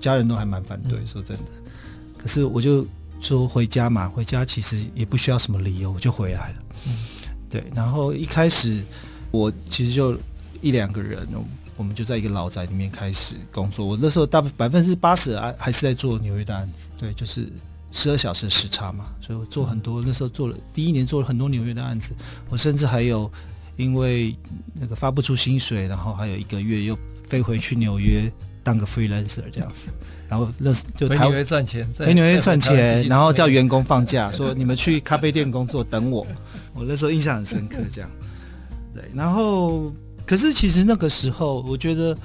[0.00, 1.44] 家人都还蛮反对，说真的。
[2.16, 2.86] 可是我就
[3.20, 6.56] 说回家嘛，回家其实也不需要什么理由，我就回来了。
[6.86, 6.96] 嗯，
[7.50, 7.64] 对。
[7.74, 8.82] 然后一开始
[9.30, 10.16] 我其实就
[10.60, 11.26] 一两个人，
[11.76, 13.84] 我们就在一个老宅里面开始工作。
[13.84, 17.50] 我那时候大百分之八十还还是在做纽约的案子，对，就是
[17.90, 20.02] 十二小时的时差嘛，所以我做很多。
[20.04, 22.12] 那时候做了第一年做了很多纽约的案子，
[22.48, 23.30] 我甚至还有
[23.76, 24.36] 因为
[24.74, 28.30] 那个发不出薪水，然后还有一个月又飞回去纽约。
[28.66, 29.90] 当个 freelancer 这样子，
[30.28, 36.26] 然后认识就台湾赚钱，回纽约赚钱，然后叫员工放假， 说你们去咖啡店工作等我。
[36.74, 38.10] 我 那时候印象很深刻，这样。
[38.94, 39.92] 对，然后
[40.26, 42.16] 可是其实那个时候，我觉得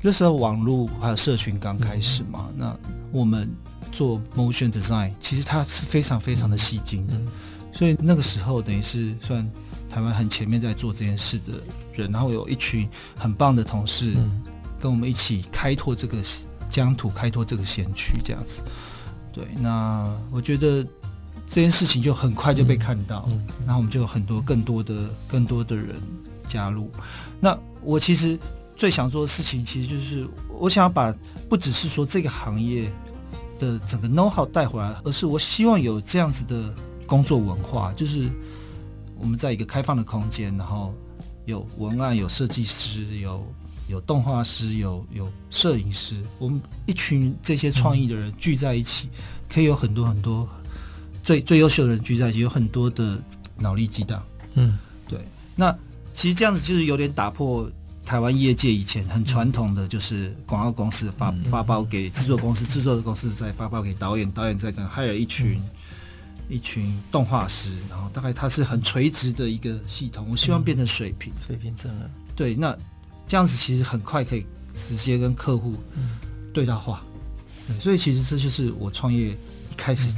[0.00, 2.76] 那时候网络还有社群刚开始嘛，那
[3.10, 3.48] 我们
[3.90, 7.14] 做 motion design，其实它是非常非常的吸睛的，
[7.72, 9.44] 所以那个时候等于是算
[9.88, 11.54] 台湾很前面在做这件事的
[11.92, 14.14] 人，然后有一群很棒的同事。
[14.82, 16.16] 跟我们一起开拓这个
[16.70, 18.62] 疆土，开拓这个先驱，这样子。
[19.32, 20.82] 对，那我觉得
[21.46, 25.96] 这件事情就很快就被看到，嗯嗯、然后我们就有很多更多的更多的人
[26.46, 26.90] 加入。
[27.40, 28.38] 那我其实
[28.76, 30.26] 最想做的事情，其实就是
[30.58, 31.14] 我想要把
[31.48, 32.90] 不只是说这个行业
[33.58, 36.74] 的整个 know how 带回来，而是我希望有这样子的
[37.06, 38.28] 工作文化，就是
[39.18, 40.94] 我们在一个开放的空间，然后
[41.44, 43.44] 有文案、有设计师、有
[43.90, 49.18] 有动画师、有有摄影师，我们一群这些创意的人聚在一起，嗯、
[49.52, 50.48] 可以有很多很多
[51.24, 53.20] 最最优秀的人聚在一起，有很多的
[53.58, 54.24] 脑力激荡。
[54.54, 55.18] 嗯，对。
[55.56, 55.76] 那
[56.14, 57.68] 其实这样子就是有点打破
[58.06, 65.70] 台湾业界以前很传统的，就是广告公司发发包给制作公司，制作的公司再发包给导演，导演再跟还有一群、嗯、
[66.48, 70.28] 一群动画师，然后大概它是很垂直的一个系统。
[70.30, 72.76] 我希望变成水平，水平真的对那。
[73.30, 75.76] 这样子其实很快可以直接跟客户
[76.52, 77.00] 对到话，
[77.68, 80.12] 对，所以其实这就是我创业一开始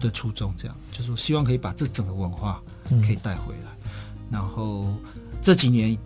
[0.00, 3.76] 的初衷，这样就是我希望可以把这整个文化可以带回来。
[4.30, 4.86] 然后
[5.42, 5.98] 这几年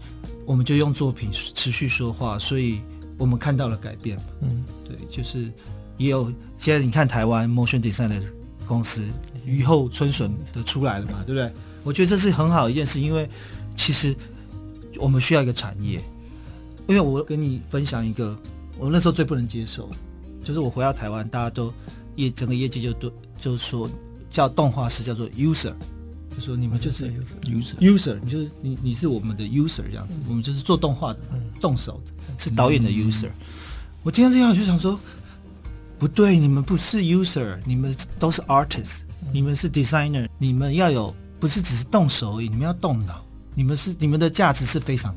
[0.44, 2.80] 我们就用作品持续说话，所以
[3.16, 4.18] 我们看到了改变。
[4.40, 5.52] 嗯，对，就是
[5.98, 8.20] 也有现在你看台湾 motion design 的
[8.66, 9.04] 公司
[9.46, 11.52] 雨后春笋的出来了嘛，对不对？
[11.84, 13.30] 我觉得这是很好的一件事，因为
[13.76, 14.12] 其实
[14.96, 16.02] 我们需要一个产业。
[16.90, 18.36] 因为我跟你分享一个，
[18.76, 19.88] 我那时候最不能接受，
[20.42, 21.72] 就是我回到台湾，大家都
[22.16, 23.88] 业整个业界就都就是说
[24.28, 25.72] 叫动画师叫做 user，
[26.34, 27.08] 就说你们就是
[27.44, 31.20] user user，你就是你你是我们的 user 这样子，我们就是做动画的，
[31.60, 33.30] 动手的，是导演的 user。
[34.02, 34.98] 我听到这样我就想说，
[35.96, 43.24] 不对，你们不是 user，你们都是 artist，你们是 designer，你们要有不是只是动手而已，你们要动脑，
[43.54, 45.14] 你们是你们的价值是非常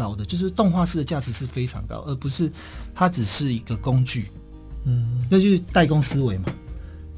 [0.00, 2.50] 高的，就是动画师的价值是非常高，而不是
[2.94, 4.30] 它只是一个工具，
[4.86, 6.46] 嗯，那就是代工思维嘛。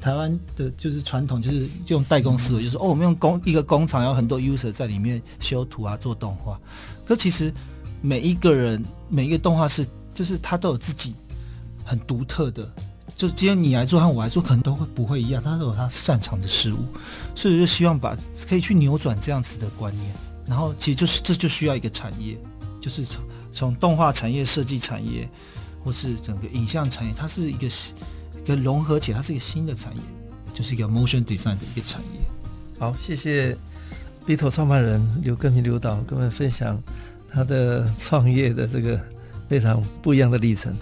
[0.01, 6.59] 台湾的就是传统，就是用代工思维，就是哦，我们用工一个工厂，有很多 user 在里面修图啊，做动画。
[7.05, 7.53] 可其实
[8.01, 11.15] 每一个人，每一个动画师，就是他都有自己
[11.85, 12.69] 很独特的，
[13.15, 16.79] 就今天你来做和我来做，可能都会不会一样，他都有他擅长的事物，
[17.33, 18.13] 所以就希望把
[18.49, 20.13] 可以去扭转这样子的观念，
[20.45, 22.37] 然后其实就是这就需要一个产业。
[22.83, 25.25] 就是从从动画产业、设计产业，
[25.81, 30.01] 或是整个影像产业，它是一个一个融合起来，它是一个新的产业，
[30.53, 32.19] 就是一个 motion design 的一个产业。
[32.77, 33.57] 好，谢谢
[34.27, 36.77] BITO 创办人刘根平刘导跟我们分享
[37.31, 38.99] 他的创业的这个
[39.47, 40.75] 非常不一样的历程。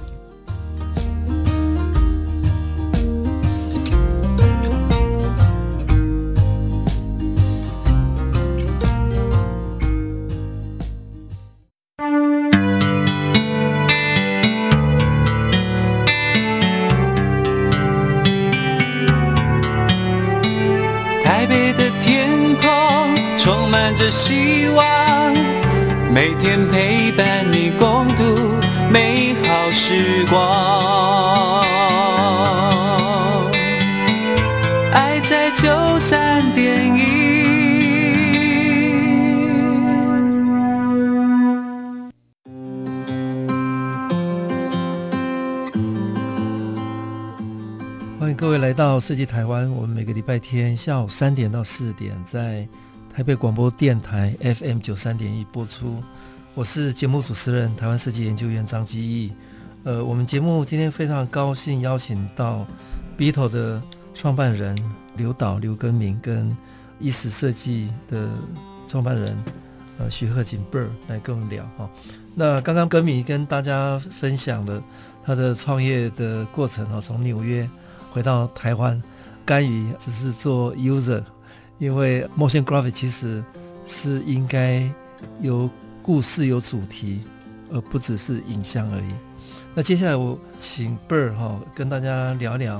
[24.12, 25.34] 希望
[26.14, 28.24] 每天陪伴你共度
[28.92, 31.62] 美好时光。
[34.92, 37.32] 爱在九三点一。
[48.20, 49.72] 欢迎各位来到设计台湾。
[49.72, 52.68] 我们每个礼拜天下午三点到四点在。
[53.14, 56.02] 台北广播电台 FM 九三点一播出，
[56.54, 59.34] 我是节目主持人台湾设计研究院张基义。
[59.84, 62.66] 呃，我们节目今天非常高兴邀请到
[63.18, 63.82] Beetle 的
[64.16, 64.78] 创办人
[65.18, 66.56] 刘导刘耕名跟
[67.02, 68.30] 意识设计的
[68.88, 69.38] 创办人
[70.00, 71.90] 呃徐鹤锦 Bird 来跟我们聊哈。
[72.34, 74.82] 那刚刚耕名跟大家分享了
[75.22, 77.70] 他的创业的过程哈，从纽约
[78.10, 79.04] 回到台湾，
[79.46, 81.22] 甘于只是做 user。
[81.82, 83.44] 因为 motion graphic 其实
[83.88, 84.88] 是应该
[85.42, 85.68] 有
[86.04, 87.22] 故事、有主题，
[87.74, 89.12] 而不只是影像而已。
[89.74, 92.80] 那接下来我请 Bird 哈跟大家聊聊，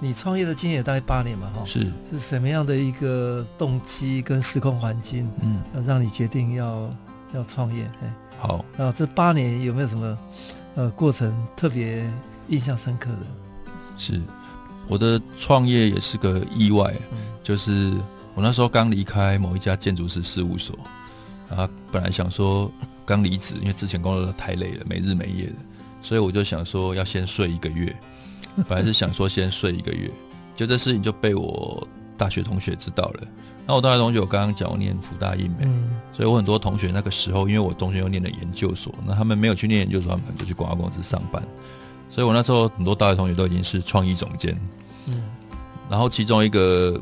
[0.00, 6.92] 你创业的经验也大概八年嘛哈，是是什么样的一个动机跟时空环境，嗯，让你决定要
[7.32, 7.88] 要创业？
[8.02, 10.18] 哎，好，那这八年有没有什么
[10.74, 12.04] 呃过程特别
[12.48, 13.72] 印象深刻的？
[13.96, 14.20] 是
[14.88, 17.92] 我的创业也是个意外，嗯、就是。
[18.34, 20.78] 我那时候刚离开某一家建筑师事务所，
[21.48, 22.70] 然后，本来想说
[23.04, 25.54] 刚离职，因为之前工作得太累了，没日没夜的，
[26.00, 27.94] 所以我就想说要先睡一个月。
[28.68, 30.10] 本来是想说先睡一个月，
[30.56, 33.22] 就这事情就被我大学同学知道了。
[33.66, 35.66] 那我大学同学我刚刚讲我念福大英美，
[36.12, 41.42] 所以我很多同学那个时候，因为我同学又念了研究所，那他们没有去念研究所，他们就去广告公司上班。
[42.10, 44.58] 所以我那时候很多大学同学都已经是创意总监，
[45.06, 45.22] 嗯，
[45.88, 47.00] 然后其中一个。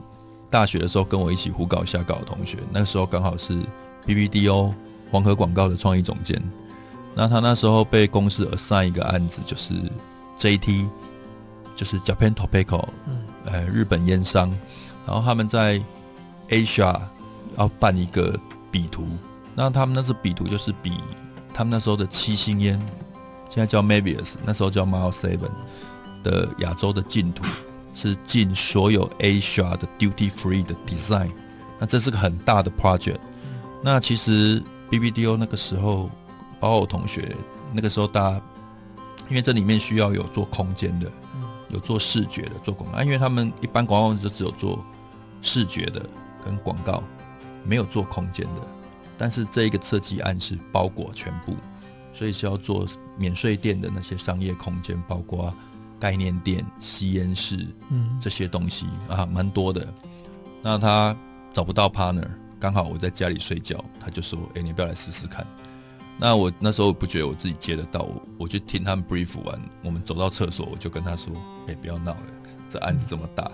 [0.51, 3.61] 大学的时候跟我一起胡搞瞎搞的同学，那时候刚好是
[4.07, 4.73] BBDO
[5.11, 6.43] 黄河广告的创意总监。
[7.15, 9.75] 那他那时候被公司 assign 一个案子，就是
[10.39, 10.89] JT，
[11.75, 14.51] 就是 Japan Tobacco，嗯，呃，日本烟商，
[15.07, 15.83] 然后他们在
[16.49, 16.99] Asia
[17.57, 18.39] 要办一个
[18.71, 19.05] 比图，
[19.55, 20.93] 那他们那是比图，就是比
[21.53, 22.79] 他们那时候的七星烟，
[23.51, 25.51] 现在叫 Mavius，那时候叫 Mile Seven
[26.23, 27.45] 的亚洲的竞图。
[28.01, 31.33] 是进所有 Asia 的 Duty Free 的 Design，
[31.81, 33.19] 那这是个很大的 project。
[33.83, 36.09] 那其实 BBDO 那个时候，
[36.61, 37.35] 包括我同学，
[37.75, 38.43] 那个时候大家，
[39.29, 41.11] 因为这里面需要有做空间的，
[41.71, 44.85] 有做视觉的，做广告，因为他们一般广告公司就只有做
[45.43, 46.01] 视觉的
[46.45, 47.03] 跟广告，
[47.65, 48.63] 没有做空间的。
[49.19, 51.57] 但是这一个设计案是包裹全部，
[52.15, 55.53] 所以是要做免税店的那些商业空间，包括。
[55.99, 59.87] 概念店、吸烟室，嗯，这些东西啊，蛮多的。
[60.63, 61.17] 那他
[61.53, 62.29] 找不到 partner，
[62.61, 65.47] 刚好我在家里睡觉，他就说：“哎，你不要来试试看。”
[66.21, 71.33] 那我那时候不觉得我自己接得到，我我就听他们 brief 完，我们走到厕所，我就跟他说
[71.69, 72.27] ：“哎，不要闹了，
[72.69, 73.51] 这案子这么大，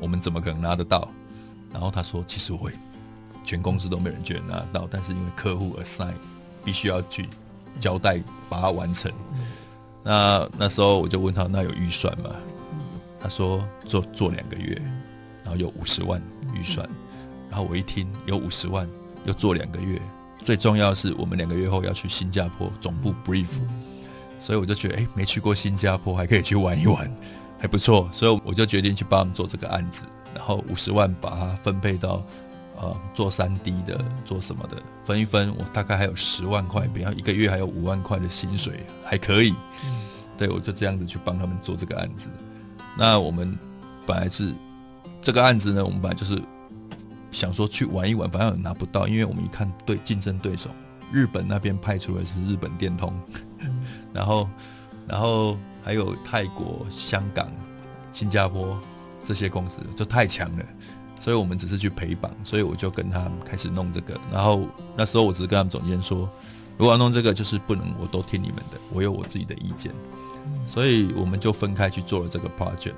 [0.00, 1.08] 我们怎么可能拿得到？”
[1.72, 2.72] 然后他说：“其实我会，
[3.44, 6.14] 全公司都没人觉得拿得到，但是因为客户 assign，
[6.64, 7.28] 必须要去
[7.78, 9.10] 交代把它完成。”
[10.02, 12.30] 那那时候我就问他，那有预算吗？
[13.20, 14.80] 他说做做两个月，
[15.44, 16.20] 然后有五十万
[16.54, 16.88] 预算。
[17.48, 18.88] 然后我一听有五十万，
[19.24, 20.00] 又做两个月，
[20.40, 23.46] 最重要的是我们两个月后要去新加坡总部 brief，
[24.38, 27.08] 所以我就觉得哎，没去过新加坡还可以去玩一玩，
[27.58, 28.08] 还不错。
[28.10, 32.22] 所以我就决定去帮他们做这个案子，然后五十万把它分配到。
[32.82, 39.54] 呃，做三 D 的，做什么的，分一分，我大概还有十万块，比方一个月还有五万块的薪水，还可以。
[40.36, 42.28] 对，我就这样子去帮他们做这个案子。
[42.98, 43.56] 那我们
[44.04, 44.52] 本来是
[45.20, 46.42] 这个案子呢，我们本来就是
[47.30, 50.68] 想说去玩一玩，反正拿不到，因为我们一看对竞争对手，
[51.12, 53.14] 日本那边派出来是日本电通，
[54.12, 54.48] 然后
[55.06, 57.48] 然后还有泰国、香港、
[58.12, 58.76] 新加坡
[59.22, 60.64] 这些公司就太强了。
[61.22, 64.18] 所以我们只是去陪绑，所以我就跟他们开始弄这个。
[64.32, 66.28] 然后那时候我只是跟他们总监说，
[66.76, 69.92] 如果要弄这个，就是不能我都听你们的，我有我自己的意见。
[70.66, 72.96] 所以我们就分开去做了这个 project，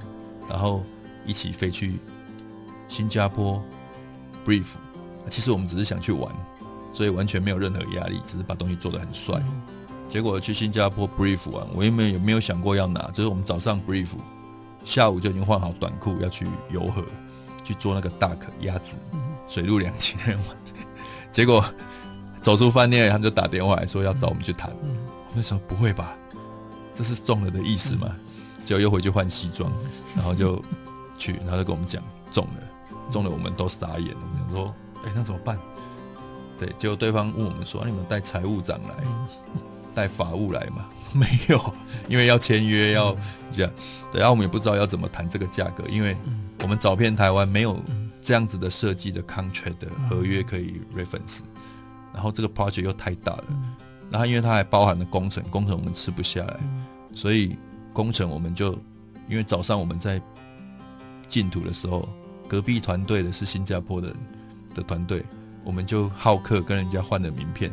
[0.49, 0.83] 然后
[1.27, 1.99] 一起飞去
[2.89, 3.63] 新加坡
[4.47, 4.65] brief。
[5.29, 6.35] 其实我们只是想去玩，
[6.95, 9.39] 所以完全没有任何压力，只是把东西做得很帅。
[10.09, 14.09] 结果去新加坡 brief 玩，我也没有没有想过要拿，就是我们早上 brief，
[14.83, 17.05] 下午就已经换好短裤要去游河。
[17.65, 18.97] 去做那个 duck 鸭子，
[19.49, 20.57] 水陆两栖玩，
[21.33, 21.65] 结果
[22.41, 24.71] 走出饭店，他们就打电话来说要找我们去谈。
[25.31, 26.15] 我们说不会吧，
[26.95, 28.15] 这是中了的意思吗？
[28.65, 29.73] 结果又回去换西装，
[30.15, 30.63] 然后就
[31.19, 32.01] 去，然后就跟我们讲
[32.31, 34.15] 中了，中了，我们都傻眼。
[34.15, 34.75] 我们想说，
[35.05, 35.59] 哎，那怎么办？
[36.59, 38.95] 对，结果对方问我们说，你们带财务长来，
[39.95, 40.87] 带法务来吗？
[41.13, 41.75] 没有，
[42.09, 43.17] 因为要签约要
[43.57, 43.73] 这样，
[44.13, 46.17] 对，然后我们也不知道要怎么谈这个价格，因为。
[46.61, 47.79] 我们找遍台湾没有
[48.23, 51.41] 这样子的设计的 contract 的合约可以 reference，
[52.13, 53.45] 然后这个 project 又太大了，
[54.11, 56.61] 然后因为它还包含了工程，工程我们吃不下来，
[57.13, 57.57] 所以
[57.93, 58.73] 工程我们就
[59.29, 60.21] 因为早上我们在
[61.29, 62.09] 进土的时候，
[62.49, 64.15] 隔壁团队的是新加坡的
[64.75, 65.25] 的团队，
[65.65, 67.71] 我们就好客跟人家换了名片，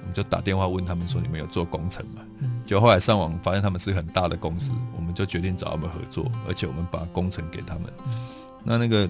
[0.00, 2.22] 我们就打电话问他们说，你们有做工程吗？
[2.64, 7.84] 就后来上网发现他们是很大的公司，我们就决定找他们合作，而且我们把工程给他们。
[8.64, 9.08] 那那个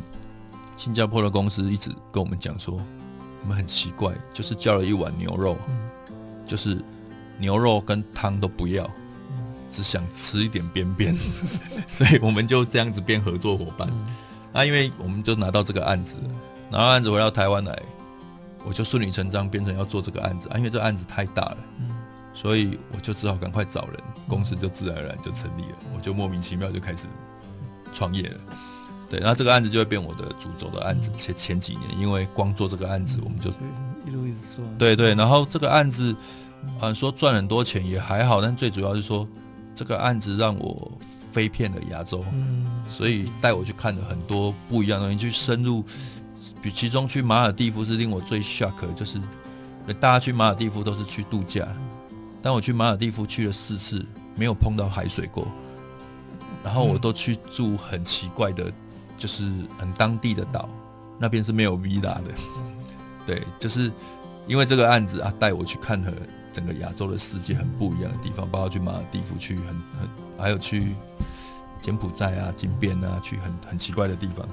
[0.76, 2.80] 新加坡的公司一直跟我们讲说，
[3.42, 5.56] 我们很奇怪，就是叫了一碗牛肉，
[6.46, 6.82] 就是
[7.38, 8.88] 牛肉跟汤都不要，
[9.70, 11.16] 只想吃一点边边，
[11.86, 13.88] 所以我们就这样子变合作伙伴。
[14.52, 16.16] 那因为我们就拿到这个案子，
[16.70, 17.82] 拿到案子回到台湾来，
[18.64, 21.58] 我就顺理成章变成要做这个案子啊，因为这个案子太大了。
[22.34, 25.76] 所以我就只好赶快找人，公司就自然而然就成立了。
[25.94, 27.06] 我就莫名其妙就开始
[27.92, 28.40] 创业了。
[29.08, 31.10] 对，那这个案子就会变我的主轴的案子。
[31.14, 33.50] 前前几年，因为光做这个案子，我们就
[34.06, 34.64] 一路一直做。
[34.78, 36.16] 对对，然后这个案子，
[36.80, 39.28] 啊，说赚很多钱也还好，但最主要是说
[39.74, 40.90] 这个案子让我
[41.30, 42.24] 飞遍了亚洲，
[42.88, 45.84] 所以带我去看了很多不一样的东西，去深入。
[46.62, 49.18] 比其中去马尔地夫是令我最 shock 的，就是
[50.00, 51.66] 大家去马尔地夫都是去度假。
[52.42, 55.46] 但我去马尔地夫去了四次，没有碰到海水过。
[56.64, 58.70] 然后我都去住很奇怪的，
[59.16, 59.42] 就是
[59.78, 60.68] 很当地的岛，
[61.18, 62.24] 那边是没有 villa 的。
[63.24, 63.92] 对，就是
[64.46, 66.12] 因为这个案子啊，带我去看和
[66.52, 70.94] 整个亚洲的世界很不一样的地方，包括去马尔地夫去很很，还有去
[71.80, 74.46] 柬埔寨啊、金边啊，去很很奇怪的地方。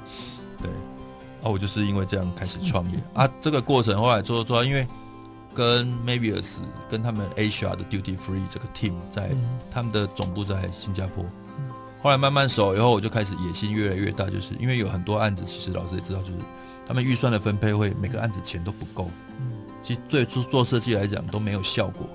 [0.61, 0.69] 对，
[1.43, 3.29] 啊，我就是因为这样开始创业啊。
[3.39, 4.87] 这个过程后来做做做，因为
[5.53, 6.57] 跟 Mavius
[6.89, 9.31] 跟他们 Asia 的 Duty Free 这个 team 在
[9.71, 11.25] 他们的总部在新加坡。
[12.01, 16.39] 后来慢慢熟以后，我就开始野心越来越大，就是因为有很多案子，其实老师也知道，就是
[16.87, 19.09] 他们预算的分配会每个案子钱都不够。
[19.81, 22.07] 其实最初做设计来讲都没有效果。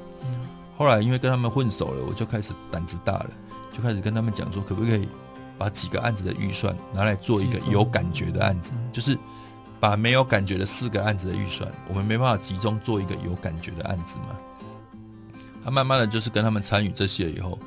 [0.77, 3.31] 后来因为跟他们混熟了，我就开始胆子大了，
[3.73, 5.07] 就开始跟他们讲说，可不可以
[5.59, 9.19] 把几个案子的预算拿来做一个有感觉的案子，就是
[9.85, 14.29] 把没有感觉的四个案子的预算，我们没办法集中做一个有感觉的案子嘛。
[15.63, 17.59] 他慢慢的就是跟他们参与这些以后，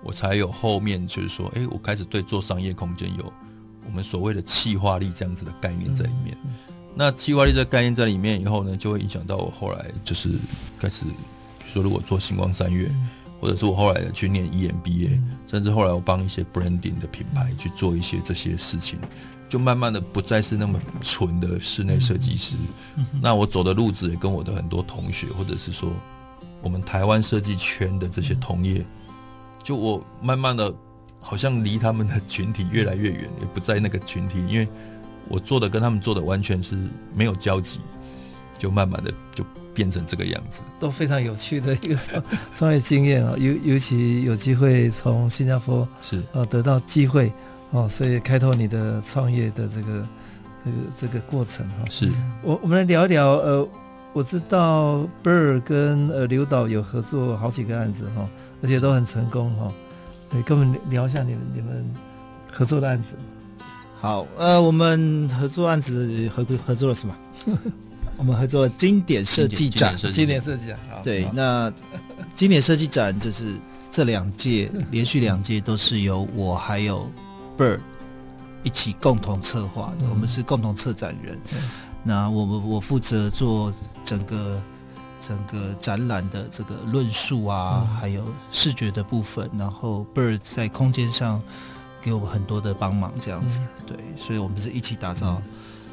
[0.00, 3.32] 我才有后面就是说，哎，我开始对做商业空间有
[3.84, 6.38] 我们所谓的气化力这样子的概念在里面。
[6.94, 10.30] 那气化力这个概念在里面以后呢，就会影响到我后来就是
[10.78, 11.04] 开始。
[11.66, 12.88] 说如果做星光三月，
[13.40, 18.96] 或者是我后来的去念 EMBA，甚至后来我帮一些 branding 的品牌去做一些这些事情，
[19.48, 22.56] 就慢慢的不再是那么纯的室内设计师。
[23.22, 25.92] 那我走的路子也跟我的很多同学，或者是说
[26.62, 28.84] 我们台湾设计圈的这些同业，
[29.62, 30.74] 就我慢慢的
[31.20, 34.68] 好像离他们的群体越来越远，也不在那个群体，因为
[35.28, 36.76] 我做的跟他们做的完全是
[37.14, 37.80] 没有交集，
[38.58, 39.44] 就慢慢的就。
[39.74, 42.24] 变成这个样子，都非常有趣的一个创
[42.54, 47.32] 创业经验啊，尤尤其有机会从新加坡是呃得到机会
[47.74, 50.06] 哦，所以开拓你的创业的这个
[50.64, 51.84] 这个这个过程哈。
[51.90, 52.08] 是
[52.42, 53.68] 我我们来聊一聊呃，
[54.12, 58.28] 我知道 Bird 跟呃刘导有合作好几个案子哈，
[58.62, 59.72] 而且都很成功哈。
[60.30, 61.84] 对，跟我们聊一下你们你们
[62.48, 63.16] 合作的案子。
[63.96, 67.16] 好，呃，我们合作案子合合作了什么？
[68.16, 71.72] 我们合作经典设计展，经典设计展，对，那
[72.36, 73.46] 经典设计展就是
[73.90, 77.10] 这两届连续两届都是由我还有
[77.58, 77.80] Bird
[78.62, 81.38] 一起共同策划的，我们是共同策展人。
[82.02, 83.72] 那我们我负责做
[84.04, 84.62] 整个
[85.20, 91.42] 整个展览的这个论述啊，还有视觉的部分，然后 Bird 在空间上
[92.02, 95.40] 给我们很多的帮忙，这样子，对，所以我们是一起打造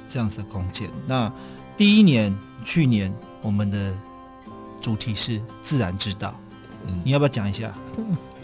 [0.08, 0.90] 这样子的空间。
[1.08, 1.32] 那
[1.78, 3.94] 第一年，去年我们的
[4.82, 6.36] 主题是自然之道，
[6.86, 7.74] 嗯，你要不要讲一下？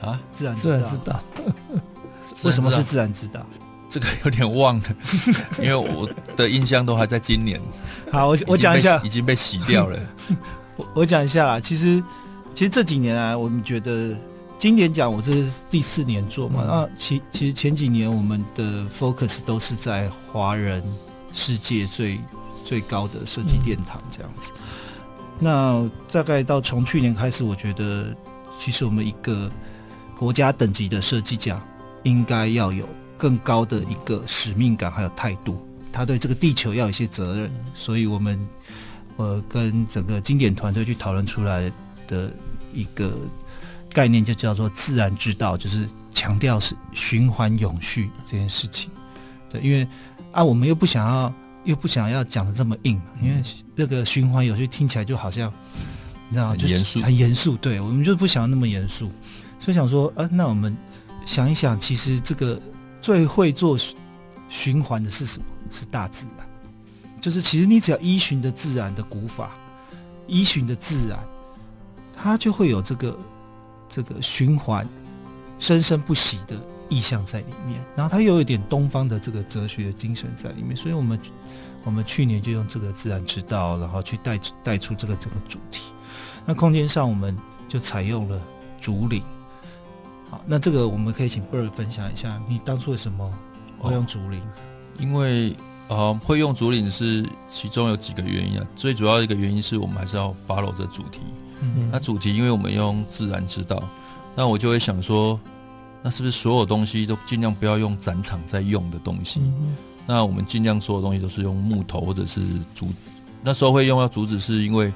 [0.01, 0.17] 啊？
[0.31, 1.19] 自然之道，
[2.43, 3.45] 为什么是自然之道？
[3.89, 4.85] 这个有点忘了，
[5.61, 7.61] 因为我的印象都还在今年。
[8.11, 9.99] 好，我我讲一下，已经被洗掉了。
[10.75, 12.03] 我我讲一下啦，其实
[12.53, 14.13] 其实这几年来，我们觉得
[14.59, 20.83] 经典奖，我这是第四年做嘛，那其其实前几年我们的 focus 都是在华人
[21.31, 22.19] 世界最。
[22.65, 24.51] 最高的设计殿堂这样子，
[25.39, 28.13] 那大概到从去年开始，我觉得
[28.59, 29.49] 其实我们一个
[30.17, 31.65] 国家等级的设计奖，
[32.07, 32.87] 应该要有
[33.17, 35.59] 更高的一个使命感还有态度，
[35.91, 38.39] 他对这个地球要有一些责任，所以我们
[39.17, 41.71] 呃跟整个经典团队去讨论出来
[42.07, 42.31] 的
[42.73, 43.17] 一个
[43.91, 48.89] 概念，就叫做自然之道，就是强调是循环永续这件事情。
[49.49, 49.87] 对，因为
[50.31, 51.33] 啊，我们又不想要。
[51.63, 53.43] 又不想要讲的这么硬，因为
[53.75, 55.51] 那个循环有些听起来就好像，
[56.29, 56.55] 你知道吗？
[56.57, 57.57] 很严肃，很严肃。
[57.57, 59.11] 对，我们就不想要那么严肃，
[59.59, 60.73] 所以想说，呃，那我们
[61.27, 62.59] 想一想，其实这个
[63.01, 63.77] 最会做
[64.47, 65.45] 循环的是什么？
[65.69, 66.47] 是大自然。
[67.19, 69.51] 就是其实你只要依循的自然的古法，
[70.25, 71.19] 依循的自然，
[72.15, 73.19] 它就会有这个
[73.89, 74.87] 这个循环
[75.59, 76.55] 生生不息的
[76.87, 81.19] 意象在里面，然后它又有一点东方的这个哲学精神在里面，所以我们
[81.83, 85.91] 我们去年就用这个自然之道，然后去带带出这个这个主题。
[86.45, 88.41] 那空间上我们就采用了
[88.79, 89.21] 竹林。
[90.29, 93.31] 好，那这个我们可以请 Bird 分享一下，你当初为什么
[93.79, 94.39] 会用竹林？
[94.39, 94.43] 哦，
[94.99, 95.55] 因为
[95.87, 101.19] 呃，会用竹林是其中有几个原因啊，最主要一个原因是我们还是要 follow 这主题。
[101.61, 103.83] 嗯，那主题因为我们用自然之道，
[104.35, 105.39] 那我就会想说。
[106.03, 109.41] 那是不是所有东西都尽量不要用展场在用的东西？
[109.41, 109.75] 嗯、
[110.05, 112.39] 那我们尽量所有东西都是用木头或者是
[112.73, 112.87] 竹。
[113.43, 114.93] 那时候会用到竹子，是因为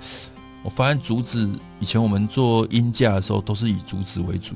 [0.63, 4.53] 我发现竹子以前我们做音架的时候都是以竹子为主。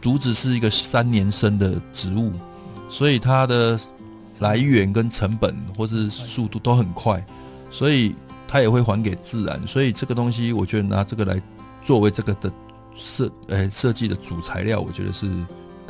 [0.00, 2.32] 竹子是一个三年生的植物，
[2.88, 3.78] 所以它的
[4.38, 7.24] 来源跟成本或是速度都很快，
[7.70, 8.14] 所以
[8.48, 9.60] 它也会还给自然。
[9.66, 11.40] 所以这个东西，我觉得拿这个来
[11.84, 12.52] 作为这个的
[12.94, 15.28] 设诶设计的主材料，我觉得是。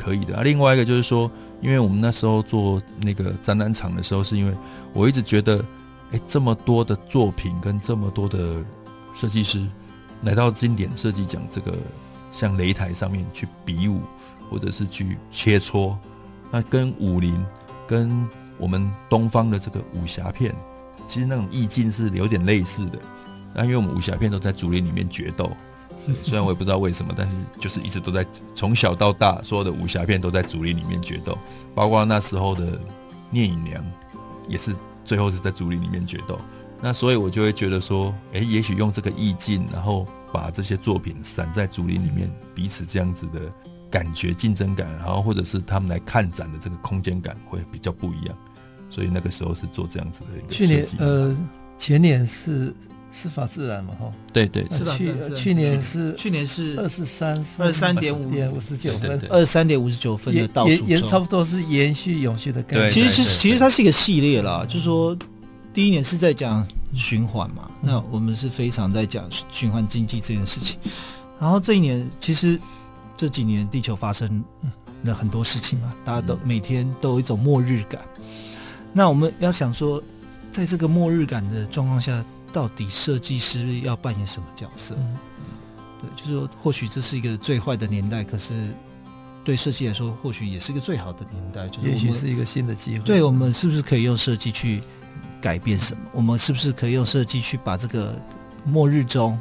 [0.03, 1.29] 可以的啊，另外一个就是说，
[1.61, 4.53] 因为我们那时候做那个展览场的时候，是因为
[4.93, 5.63] 我一直觉得，
[6.09, 8.55] 哎，这么多的作品跟这么多的
[9.13, 9.63] 设计师
[10.23, 11.77] 来到经典设计奖这个
[12.31, 14.01] 像擂台上面去比武，
[14.49, 15.95] 或者是去切磋，
[16.51, 17.43] 那跟武林、
[17.87, 18.27] 跟
[18.57, 20.55] 我们东方的这个武侠片，
[21.07, 22.99] 其实那种意境是有点类似的。
[23.53, 25.51] 那因为我们武侠片都在竹林里面决斗，
[26.23, 28.25] 虽然我也不知道为什么，但是就是一直都在
[28.55, 31.37] 从小到大，所有的武侠片都在竹林里面决斗，
[31.75, 32.79] 包括那时候的
[33.29, 33.83] 聂隐娘，
[34.47, 34.73] 也是
[35.03, 36.39] 最后是在竹林里面决斗。
[36.79, 43.41] 那所以我就会觉得说，哎，也许用这个意境，然后把这些作品散在竹林里面，彼此这样子的
[43.89, 48.37] 感觉、竞争感，然后或者是他们来看展的这个空间感会比较不一样。
[48.89, 50.67] 所以那个时候是做这样子的一个设计。
[50.67, 51.37] 去年呃，
[51.77, 52.73] 前年是。
[53.13, 62.89] 司法自然嘛，哈，对对，去去年是去年是二十三分二十三点五点五十九分，二十三点五十九分的倒数，也也差不多是延续永续的概念。
[62.89, 65.13] 其实其实其实它是一个系列啦，就是说
[65.73, 70.79] 第一年是在讲循环嘛，那我们是非常在讲循环经济这件事情。
[71.39, 72.59] 然后这一年其实
[73.15, 74.43] 这几年地球发生
[75.03, 78.01] 了很多事情嘛，大家都每天都有一种末日感。
[78.93, 80.01] 那我们要想说，
[80.51, 82.23] 在这个末日感的状况下。
[82.53, 84.93] 到底设计师要扮演什么角色？
[84.97, 85.17] 嗯、
[86.01, 88.75] 对，就是说，或许这是一个最坏的年代，可是
[89.41, 91.69] 对设计来说，或许也是一个最好的年代。
[91.69, 93.05] 就是也许是一个新的机会。
[93.05, 94.83] 对，我们是不是可以用设计去
[95.41, 96.01] 改变什么？
[96.13, 98.13] 我们是不是可以用设计去把这个
[98.63, 99.37] 末日中，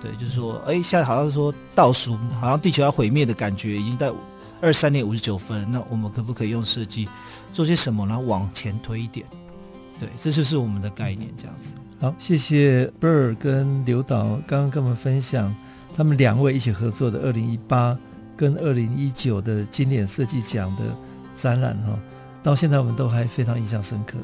[0.00, 4.12] 对，就是说，哎，现在好像说倒数，好像地球要毁灭的感觉，已经在
[4.60, 5.70] 二十三点五十九分。
[5.70, 7.08] 那我们可不可以用设计
[7.52, 9.26] 做些什么，然后往前推一点？
[9.98, 11.74] 对，这就是我们的概念，这样子。
[12.00, 15.54] 好，谢谢 Bird 跟刘导刚刚跟我们分享
[15.96, 17.96] 他们两位一起合作的二零一八
[18.36, 20.82] 跟二零一九的经典设计奖的
[21.34, 21.98] 展览哈，
[22.42, 24.18] 到现在我们都还非常印象深刻。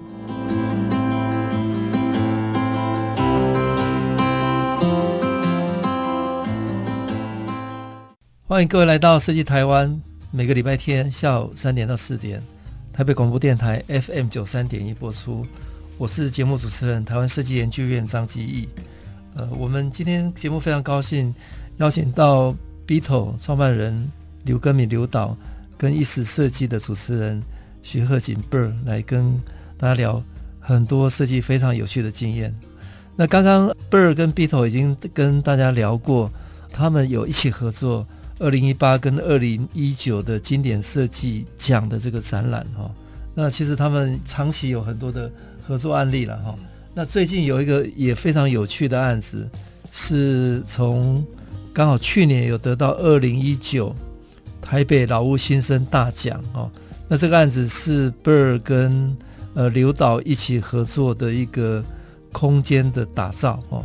[8.50, 12.42] 欢迎各位来到设计台湾，每个礼拜天下午三点到四点，
[12.92, 15.46] 台北广播电台 FM 九三点一播出。
[15.96, 18.68] 我是节目主持人，台湾设计研究院张基义。
[19.36, 21.32] 呃，我们今天节目非常高兴
[21.76, 22.52] 邀请到
[22.88, 24.10] Beto 创办人
[24.42, 25.36] 刘根敏刘导
[25.78, 27.40] 跟意识设计的主持人
[27.84, 29.40] 徐鹤锦 b i r 来跟
[29.78, 30.20] 大家聊
[30.58, 32.52] 很多设计非常有趣的经验。
[33.14, 36.28] 那刚刚 b i r 跟 Beto 已经跟大家聊过，
[36.72, 38.04] 他们有一起合作
[38.40, 42.90] 二零一八跟二零一九的经典设计奖的这个展览哈。
[43.32, 45.30] 那其实他们长期有很多的。
[45.68, 46.58] 合作案例了哈，
[46.94, 49.48] 那最近有一个也非常有趣的案子，
[49.92, 51.24] 是从
[51.72, 53.94] 刚好去年有得到二零一九
[54.60, 56.68] 台北老屋新生大奖哦。
[57.06, 59.16] 那这个案子是 Bird 跟
[59.54, 61.84] 呃刘导一起合作的一个
[62.32, 63.84] 空间的打造哦。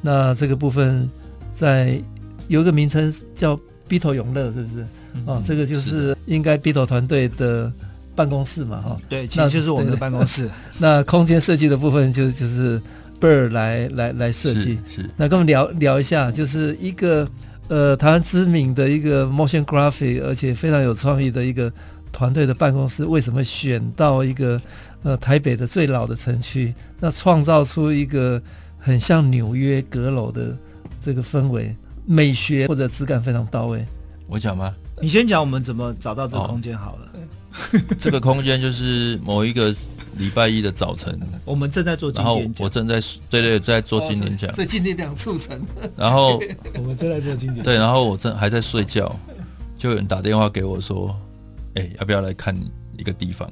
[0.00, 1.10] 那这个部分
[1.52, 2.00] 在
[2.46, 3.58] 有一个名称叫
[3.88, 4.86] BITO 永乐，是不是？
[5.26, 7.72] 哦，这个就是应该 BITO 团队的。
[8.16, 10.48] 办公室嘛，哈，对，其实就是我们的办公室。
[10.78, 12.80] 那空间设计的部分就，就就是
[13.20, 14.78] Bird 来来来设计。
[14.88, 17.28] 是，是那跟我们聊聊一下，就是一个
[17.66, 21.72] 呃台湾知名的一个 motion graphic，而且非常有创意的一个
[22.12, 24.60] 团队的办公室，为什么选到一个
[25.02, 28.40] 呃台北的最老的城区，那创造出一个
[28.78, 30.56] 很像纽约阁楼的
[31.04, 31.74] 这个氛围，
[32.04, 33.84] 美学或者质感非常到位。
[34.26, 34.74] 我讲吗？
[35.02, 37.06] 你先讲，我们怎么找到这个空间好了。
[37.12, 37.20] 哦
[38.00, 39.72] 这个空间就是某一个
[40.16, 43.00] 礼拜一的早晨，我们正在做，然后我正在
[43.30, 45.64] 对对在做经典奖，这经典奖促成。
[45.96, 46.42] 然后
[46.74, 49.14] 我们正在做经典，对，然后我正还在睡觉，
[49.78, 51.16] 就有人打电话给我说
[51.76, 52.58] ：“哎，要不要来看
[52.98, 53.48] 一个地方？”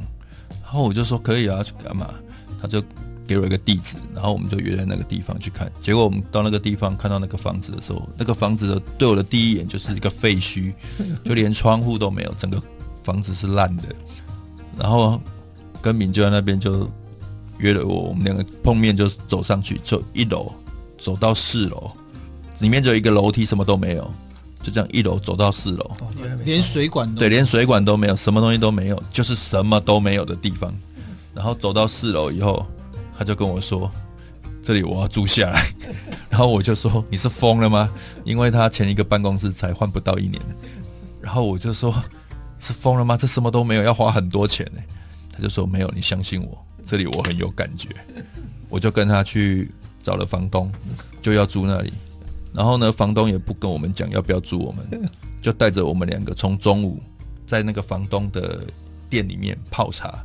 [0.64, 2.12] 然后我就说：“可以啊，去干嘛？”
[2.60, 2.82] 他就。
[3.26, 5.70] 给我一个地址，然后我们就约在那个地方去看。
[5.80, 10.72] 结果我们到那个地方看到那个房子的时候，那个房子的对我的第一眼就是一个废墟，
[11.24, 12.62] 就连窗户都没有，整个
[13.02, 13.84] 房子是烂的。
[14.78, 15.20] 然后
[15.80, 16.90] 跟敏就在那边就
[17.58, 20.52] 约了我，我们两个碰面就走上去，就一楼
[20.98, 21.90] 走到四楼，
[22.58, 24.10] 里面只有一个楼梯，什么都没有，
[24.62, 25.90] 就这样一楼走到四楼，
[26.44, 30.74] 连水管都，对，连水管都没有，什么东西都没有，就是什么都没有的地方。
[31.34, 32.66] 然后走到四楼以后。
[33.22, 33.88] 他就跟我说
[34.64, 35.72] ：“这里我要住下来。
[36.28, 37.88] ”然后我就说：“你是疯了吗？”
[38.26, 40.42] 因为他前一个办公室才换不到一年。
[41.20, 41.94] 然后我就说
[42.58, 43.16] ：“是疯了吗？
[43.16, 44.82] 这什么都没有，要花很多钱呢。”
[45.32, 47.90] 他就说：“没有，你相信我，这里我很有感觉。”
[48.68, 49.70] 我就跟他去
[50.02, 50.72] 找了房东，
[51.22, 51.92] 就要租那里。
[52.52, 55.08] 然后呢，房东也不跟我们讲要不要租，我们
[55.40, 57.00] 就带着我们两个从中午
[57.46, 58.64] 在那个房东的
[59.08, 60.24] 店里面泡茶，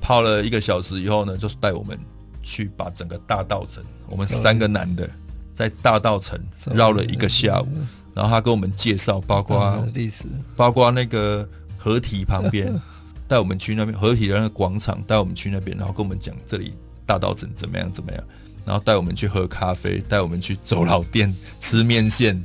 [0.00, 1.98] 泡了一个小时以后呢，就是带我们。
[2.46, 5.10] 去把整个大道城，我们三个男的
[5.52, 6.40] 在大道城
[6.72, 7.66] 绕了一个下午，
[8.14, 12.72] 然后他跟我们介绍，包括历史，包括那个合体旁边
[13.26, 16.72] 带我们去那边合体的那个广场，带我们去那边，然后跟我们讲这里
[17.04, 18.22] 大道城怎么样怎么样，
[18.64, 22.40] 然后带我们去喝咖啡，带我们去走老店 吃面线，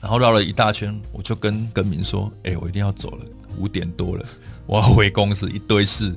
[0.00, 3.24] 然后绕了一大圈，我就跟跟明说：“哎、欸，我一定要走了，
[3.58, 4.24] 五点多了，
[4.64, 6.16] 我要回公司，一堆事，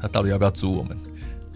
[0.00, 0.98] 他到底要不要租我们？”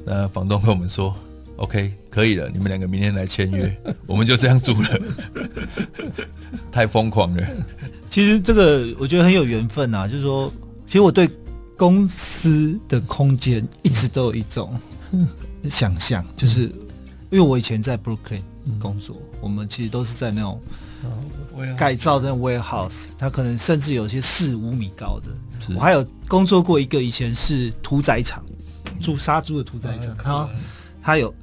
[0.07, 1.13] 那房东跟我们说
[1.57, 3.77] ：“OK，可以了，你们两个明天来签约，
[4.07, 5.01] 我们就这样住了。
[6.71, 7.45] ”太疯狂了。
[8.09, 10.51] 其实这个我觉得很有缘分啊，就是说，
[10.87, 11.29] 其实我对
[11.77, 14.79] 公司的空间一直都有一种
[15.69, 16.63] 想象，就是
[17.31, 18.43] 因为我以前在 Brooklyn
[18.79, 20.63] 工作，我们其实都是在那种
[21.77, 25.75] 改造的 warehouse，它可能甚至有些四五米高的。
[25.75, 28.45] 我还有工作过一个以前是屠宰场，
[29.01, 30.49] 猪杀猪的屠宰场，然后
[31.03, 31.35] 它有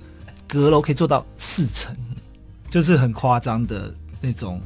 [0.47, 1.95] 阁楼可以做到四层，
[2.70, 4.62] 就是很夸张的那种。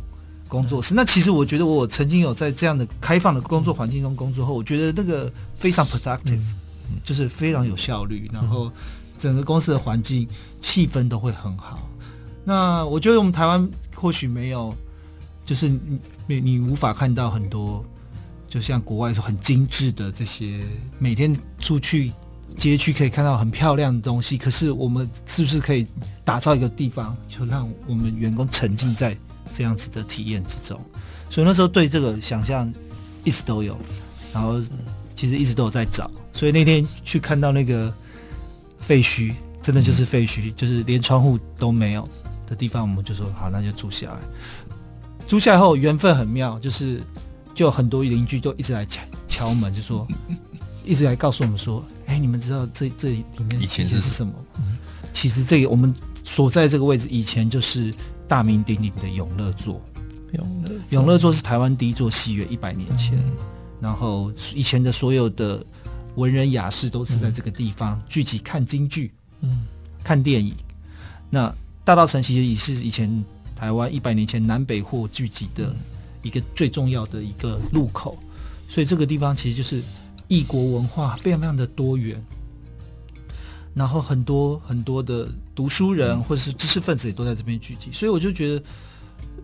[0.50, 6.40] 工作室，那其实我觉得我曾经有在这样的开放的工作环境中工作后，我觉得那个非常 productive，
[7.04, 8.72] 就是非常有效率，然后
[9.18, 10.26] 整个公司的环境
[10.62, 11.90] 气氛都会很好。
[12.46, 14.74] 那我觉得我们台湾或许没有，
[15.44, 15.68] 就是
[16.28, 17.84] 你你无法看到很多，
[18.48, 20.64] 就像国外说很精致的这些，
[20.98, 22.14] 每天出去
[22.58, 24.38] 街区可以看到很漂亮的东西。
[24.38, 25.88] 可是我们是不是可以
[26.26, 29.16] 打造一个地方，就让我们员工沉浸在
[29.54, 30.80] 这样子的体验之中，
[31.30, 32.74] 所以那时候对这个想象
[33.24, 33.78] 一直都有，
[34.34, 34.62] 然后
[35.16, 37.94] 其实一直都有在找，所以那天去看到那个
[38.80, 42.08] 废墟，真的就是废墟，就是连窗户都没有
[42.46, 44.20] 的地方，我们就说好，那就住下来。
[45.28, 47.02] 住下来后缘分很妙，就是
[47.54, 50.08] 就很多邻居就一直来敲敲门，就说
[50.84, 54.34] 一直来告诉我们说，哎，你们知道这这里面以前是什么？
[55.14, 55.94] 其实这个我们
[56.26, 57.94] 所在这个位置以前就是。
[58.30, 59.82] 大名鼎鼎的永乐座，
[60.34, 63.18] 永乐永乐座是台湾第一座戏院，一百年前。
[63.18, 63.32] 嗯、
[63.80, 65.66] 然后以前的所有的
[66.16, 69.66] 文人雅士都是在这个地方聚集看京剧，嗯，
[70.04, 70.54] 看电影。
[71.30, 71.50] 那
[71.86, 73.24] 大道城其实也是以前
[73.56, 75.74] 台湾一百年前南北货聚集的
[76.22, 78.18] 一个最重要的一个路口，
[78.68, 79.82] 所以这个地方其实就是
[80.28, 82.24] 异国文化非常非常的多元。
[83.74, 88.64] 然后很多很多的读书人或者是知识分子也都在这边聚集，所以我就觉得，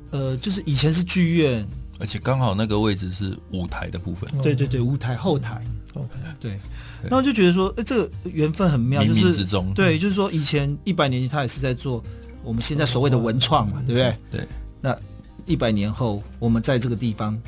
[0.10, 1.64] 呃，就是以前是剧院，
[2.00, 4.28] 而且刚好那个位置是舞台的部分。
[4.42, 5.64] 对对对，舞台后台。
[5.94, 6.10] OK，
[6.40, 6.60] 对。
[7.04, 9.72] 然后就觉得说，哎，这个缘分很妙，就是冥冥之中。
[9.76, 12.04] 对，就是说以前一百年前他也是在做
[12.44, 14.18] 我们现在所谓的文创嘛，对不对？
[14.32, 14.48] 对。
[14.82, 14.98] 那
[15.46, 17.40] 一百年后，我们在这个地方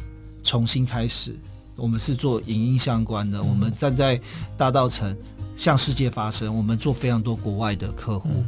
[0.43, 1.35] 重新开始，
[1.75, 4.19] 我们是做影音相关的，我们站在
[4.57, 5.15] 大道城。
[5.57, 8.43] 向世界发声，我们做非常多国外的客户，嗯、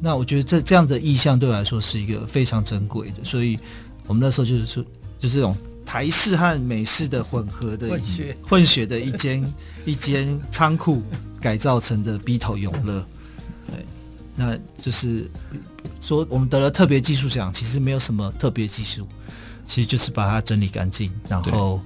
[0.00, 3.56] 那我觉得这这样的意向对我来说是一个非常珍贵的，所以
[4.08, 4.84] 我们那时候就是说，
[5.20, 8.36] 就是这种台式和美式的混合的混血。
[8.42, 9.54] 混血的一间
[9.86, 11.04] 一间仓库
[11.40, 13.06] 改造成的 BITO 永乐，
[13.68, 13.86] 对，
[14.34, 15.30] 那就是
[16.00, 19.06] 说我们得了特别技术奖，其实没有什么特别技术，
[19.64, 21.80] 其实就是把它整理干净，然后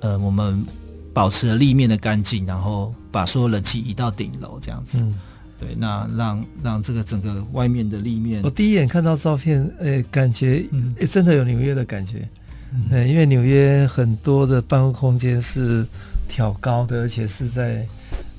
[0.00, 0.64] 呃我们。
[1.12, 5.00] 保持了立面的干净，然后把所有冷气移到顶楼，这样子。
[5.00, 5.12] 嗯、
[5.58, 10.64] 对，那让让这个整个外面的立面，我第一眼看到照片，诶，感觉
[10.98, 12.26] 诶真的有纽约的感觉。
[12.72, 15.84] 嗯，因为纽约很多的办公空间是
[16.28, 17.84] 挑高的，而且是在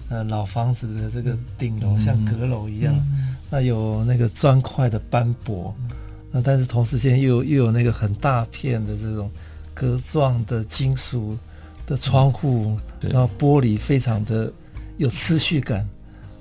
[0.07, 2.95] 呃老房子的这个顶楼，嗯、像阁楼一样。
[2.95, 5.75] 嗯、那有那个砖块的斑驳，
[6.31, 9.29] 那但是同时间又又有那个很大片的这种
[9.73, 11.37] 格状的金属。
[11.91, 14.49] 的窗户，然后玻璃非常的
[14.97, 15.85] 有秩序感。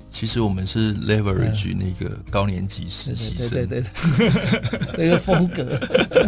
[0.09, 3.83] 其实我们是 leverage 那个高年级实习生，对对
[4.95, 5.63] 对， 那个风格，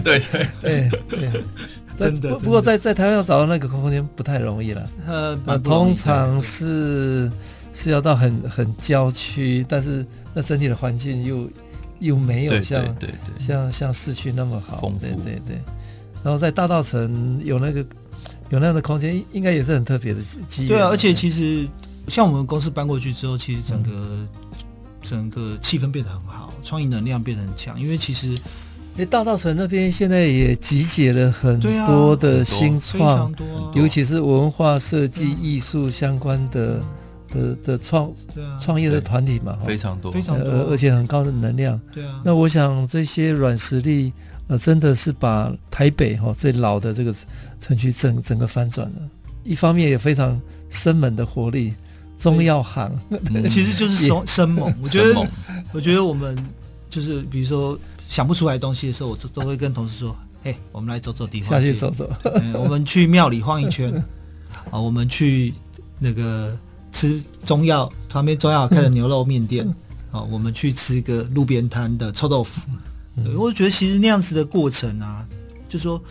[0.03, 0.21] 对
[0.61, 1.43] 对对，
[1.97, 2.35] 真的。
[2.39, 4.89] 不过在在台湾要找到那个空间不太容易了。
[5.07, 7.31] 呃，通常是
[7.73, 11.49] 是要到很很郊区，但是那整体的环境又
[11.99, 14.91] 又没有像对对像像市区那么好。
[14.99, 15.57] 对对对。
[16.23, 17.85] 然后在大道城有那个。
[18.49, 20.67] 有那样的空间，应该也是很特别的机会。
[20.67, 21.67] 对啊，而且其实
[22.07, 24.27] 像我们公司搬过去之后，其实整个、嗯、
[25.01, 27.79] 整个气氛变得很好，创意能量变得很强。
[27.79, 28.37] 因为其实，
[28.97, 36.81] 哎，大稻城那边现在也集结了很多的新创，啊啊、尤其是文化设计、艺术相关的、
[37.33, 38.11] 嗯、的的创
[38.59, 41.79] 创业的团体嘛，非常多，非常多，而且很高的能量。
[41.91, 44.13] 对啊，那我想这些软实力。
[44.47, 47.15] 呃，真的是把台北哈、哦、最老的这个
[47.59, 49.09] 城区整整个翻转了。
[49.43, 50.39] 一方面也非常
[50.69, 51.73] 生猛的活力，
[52.17, 54.73] 中药行，嗯、其实就是生生猛。
[54.81, 55.27] 我觉得，
[55.73, 56.37] 我觉得我们
[56.89, 57.77] 就是比如说
[58.07, 62.09] 想不出来东西的时候，我都都会跟同事说：“哎，我们来走走地方，下去走走。
[62.35, 63.93] 嗯、我们去庙里晃一圈，
[64.69, 65.53] 啊， 我们去
[65.99, 66.57] 那个
[66.91, 69.65] 吃中药旁边中药开的牛肉面店，
[70.11, 72.61] 好、嗯，我们去吃一个路边摊的臭豆腐。
[73.15, 75.27] 嗯、我觉得其实那样子的过程啊，
[75.69, 76.01] 就说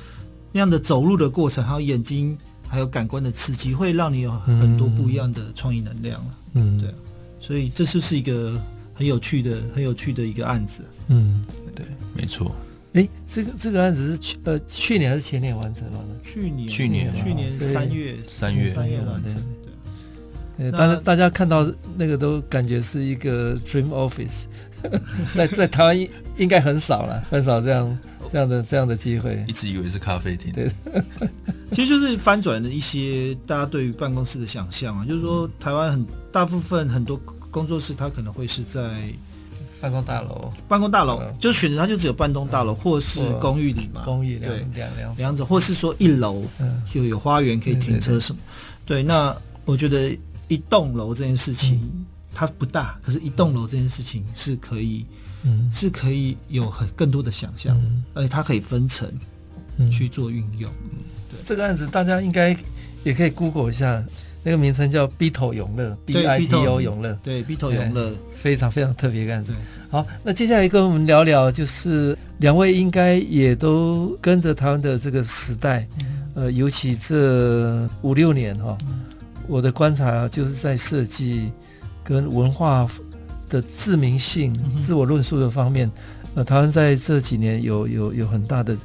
[0.52, 2.36] 那样的走路的过程，还有眼睛
[2.68, 6.24] 还有感官的刺激，会让你有很多不一样的创意能量。
[6.54, 6.94] 嗯，对，
[7.40, 8.60] 所以这就是一个
[8.94, 10.82] 很有趣的、很有趣的一个案子。
[11.08, 11.44] 嗯，
[11.74, 12.54] 对，没错。
[12.92, 16.14] 哎，这个这个案子是去呃去年还是前年完成了呢？
[16.22, 19.42] 去年，去年，去年三月三月三月完成。
[20.70, 24.44] 对，大家大家看到那个都感觉是一个 dream office，
[25.34, 27.98] 在在台湾应应该很少了， 很少这样
[28.32, 29.44] 这样的这样的机会。
[29.48, 30.52] 一直以为是咖啡厅。
[30.52, 30.70] 对，
[31.72, 37.16] 其实就是翻转了一些大家对于办公室的想象啊，就是说台湾很大部分很多
[37.50, 38.80] 工作室，它可能会是在。
[39.80, 44.64] 办公大楼，办公大楼、嗯、就选择它就只有办公大楼、嗯、或是公寓里嘛，公寓两对。
[44.76, 46.44] 两两两者，或是说一楼
[46.94, 48.40] 就有花园可以停车什么。
[48.86, 50.16] 对，对，对，对，那我觉得
[50.52, 55.06] 一栋楼这件事情、嗯、它不大，可是一栋楼这件事情是可以，
[55.42, 59.10] 嗯，是可以有很更多的想象，嗯、而且它可以分层
[59.90, 60.70] 去做运用。
[60.90, 60.98] 嗯，
[61.30, 62.56] 对，这个案子大家应该
[63.04, 64.04] 也可以 Google 一下。
[64.44, 69.52] 那个名称叫 Bito 永乐，B I T O 永乐，对，Bito 永乐，非常非常特别的案子。
[69.88, 75.86] 好，那接下来跟我们聊聊，就是两位应该也都跟着他们的这个时代，
[76.34, 78.78] 呃，尤其这五六年哈、哦，
[79.46, 81.50] 我的观察就是在设计
[82.02, 82.86] 跟文化
[83.48, 85.90] 的自明性、自我论述的方面，
[86.34, 88.76] 呃，台湾在这几年有有有很大的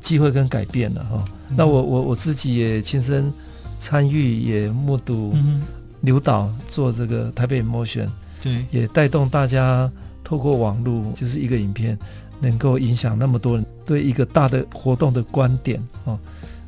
[0.00, 1.24] 机会跟改变了哈、哦。
[1.56, 3.32] 那我我我自己也亲身。
[3.80, 5.34] 参与也目睹
[6.00, 8.08] 刘导做这个台北 Emotion，
[8.40, 9.90] 对，也带动大家
[10.22, 11.98] 透过网络，就是一个影片，
[12.40, 16.18] 能够影响那么多人对一个大的活动的观点哦。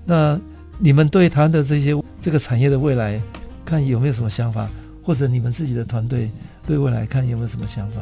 [0.05, 0.39] 那
[0.79, 3.21] 你们对台湾的这些这个产业的未来，
[3.65, 4.69] 看有没有什么想法？
[5.03, 6.31] 或者你们自己的团队
[6.67, 8.01] 对未来看有没有什么想法？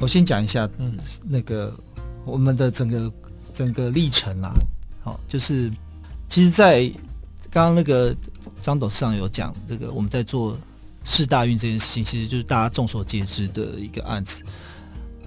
[0.00, 0.96] 我先讲一下，嗯，
[1.28, 1.74] 那个
[2.24, 3.12] 我们的整个
[3.52, 4.54] 整个历程啦，
[5.02, 5.70] 好，就是
[6.28, 6.88] 其实，在
[7.50, 8.14] 刚刚那个。
[8.60, 10.56] 张董事长有讲这个，我们在做
[11.04, 14.42] 世大运这件事情，其实就是大家众所皆知的一个案子。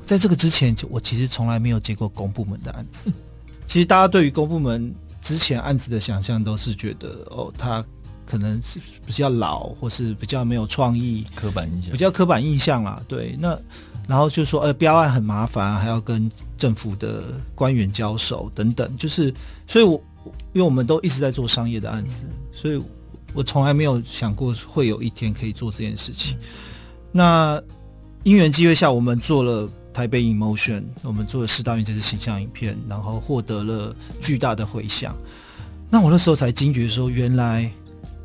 [0.05, 3.11] 在这个之前，我其实从来没有接过公部门的案子。
[3.67, 7.83] 其实大家对于公部门之前案子的想象，都是觉得哦，他
[8.25, 13.01] 可能是比较老，或是比较没有创意，刻板印象，比较刻板印象啦。
[13.07, 13.59] 对，那
[14.07, 17.23] 然后就说，呃，标案很麻烦，还要跟政府的
[17.55, 19.33] 官员交手等等，就是，
[19.67, 20.01] 所以我
[20.53, 22.81] 因为我们都一直在做商业的案子，所以。
[23.31, 26.35] 我从来没有想过会有一天可以做这件事情。
[27.11, 27.61] 那
[28.23, 35.15] 因缘机会下，我们做了台北 Emotion，我们做了四大运这支形象影片，然后获得了巨大的回响。
[35.89, 37.71] 那我那时候才惊觉说，原来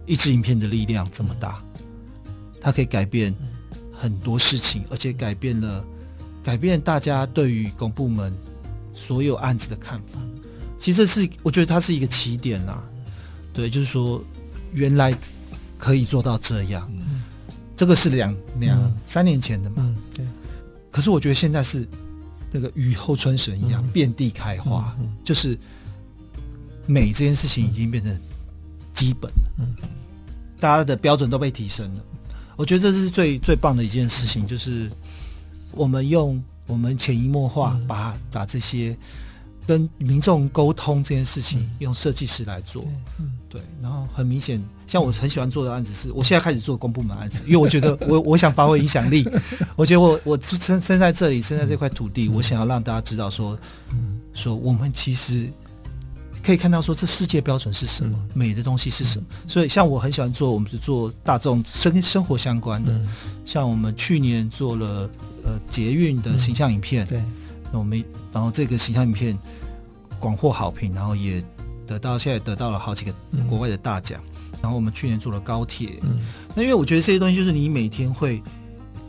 [0.07, 1.62] 一支影片的力量这么大，
[2.61, 3.35] 它可以改变
[3.93, 5.85] 很多事情，而且改变了
[6.43, 8.33] 改变大家对于公部门
[8.93, 10.19] 所有案子的看法。
[10.79, 12.83] 其实这是我觉得它是一个起点啦，
[13.53, 14.23] 对，就是说。
[14.77, 15.17] 原来
[15.79, 17.23] 可以做到这样，嗯、
[17.77, 19.77] 这个是两两、嗯、三年前的嘛？
[19.79, 20.27] 嗯、对。
[20.95, 21.84] 可是我觉得现在是
[22.53, 25.59] 那个雨后春笋一样，嗯、遍地开花，就是
[26.86, 28.16] 美这件事情已经变成
[28.92, 29.74] 基本了，嗯、
[30.61, 32.05] 大家的标准都被提升了。
[32.55, 34.88] 我觉得这是最最棒的一件事情，就是
[35.72, 38.97] 我们用我们潜移默化把把这些。
[39.67, 42.85] 跟民众沟通这件事情，嗯、用设计师来做，
[43.19, 43.61] 嗯，对。
[43.83, 49.27] 然后很明显，像我很喜欢做的案子是，我现在开始做公部门案子，因为我觉得 我我想发挥影响力。
[49.77, 53.59] 我觉得我我生生在这里，生在这块土地，嗯、我想要让大家知道说，
[53.91, 55.49] 嗯，说我们其实
[56.43, 59.27] 可以看到说，这世界标准是什么，嗯、美的东西是什么。
[59.43, 63.09] 嗯、所以，像我很喜欢做，我们是做大众生生活相关的，嗯、
[63.47, 65.09] 像我们去年做了
[65.43, 67.23] 呃捷运的形象影片，嗯、对。
[67.75, 69.37] 那我们然后这个形象影片
[70.20, 71.45] 广获好评，然后也
[71.89, 73.12] 得到现在得到了好几个
[73.49, 74.22] 国外的大奖。
[74.31, 76.20] 嗯、然后我们去年做了高铁，嗯、
[76.55, 78.41] 那因为我觉得这些东西就是你每天会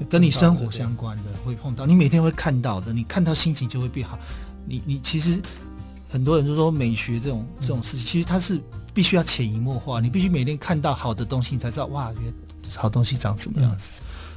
[0.10, 4.18] 跟你生活相关的，会碰到，你每天会看到的，你看到心情就会变好。
[4.66, 5.40] 你你其实
[6.10, 8.60] 很多人都说美学这种这种事情，其实它是
[8.96, 12.34] 必须要潜移默化，你必须每天看到好的东西，你才知道哇，原来
[12.76, 13.90] 好东西长什么样子。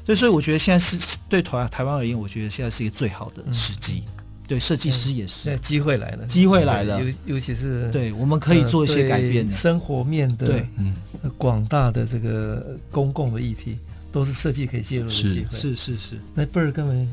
[0.04, 4.04] 所以、嗯，所以我觉得现在是对台台湾而言，我觉得现在是一个最好的时机。
[4.06, 4.12] 嗯
[4.48, 10.94] 对设计师也是，对机会来了，机会来了，尤尤其是对，我们可以做一些改变，生活面的，对，嗯，
[11.36, 13.78] 广大的这个公共的议题，
[14.10, 16.18] 都是设计可以介入的机会，是是是。
[16.34, 17.08] 那贝尔根本，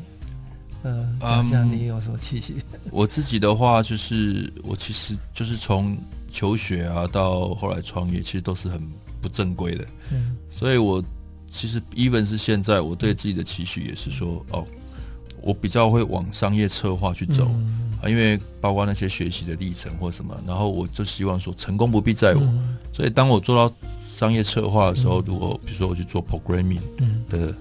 [0.82, 2.56] 呃，讲讲你有什么气息？
[2.90, 5.94] 我自己的话，就是我其实就是从
[6.32, 8.80] 求学啊到后来创业，其实都是很
[9.20, 9.84] 不不正规的。
[10.12, 11.02] 嗯，所以我
[11.50, 14.64] 其实 even 是现在，我对自己的期许也是说，哦，
[15.46, 17.46] 我比较会往商业策划去走。
[17.48, 17.82] 嗯。
[18.02, 23.74] 啊，因为包括那些学习的历程或什么，然后我就希望说成功不必在我，嗯、所以当我做到
[24.04, 26.76] 商业策划的时候，嗯、如果比如说我去做 programming
[27.30, 27.54] 的，嗯、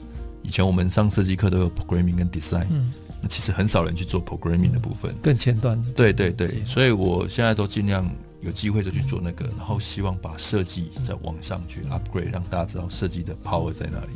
[0.44, 5.82] 以前我们上设计课都有 programming 跟 design，嗯、那其实很少人去做 programming 的部分，嗯、更前端。
[5.96, 8.06] 对对对，所以我现在都尽量
[8.42, 14.12] 有机会就去做那个，然后希望把设计再往上去 upgrade，让大家知道设计的 power 在哪里。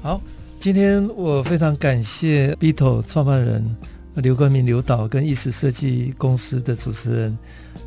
[0.00, 0.20] 好，
[0.64, 3.76] 今天我非常感谢 BITO 创办人。
[4.14, 7.38] 刘冠明、刘导跟意识设计公司的主持人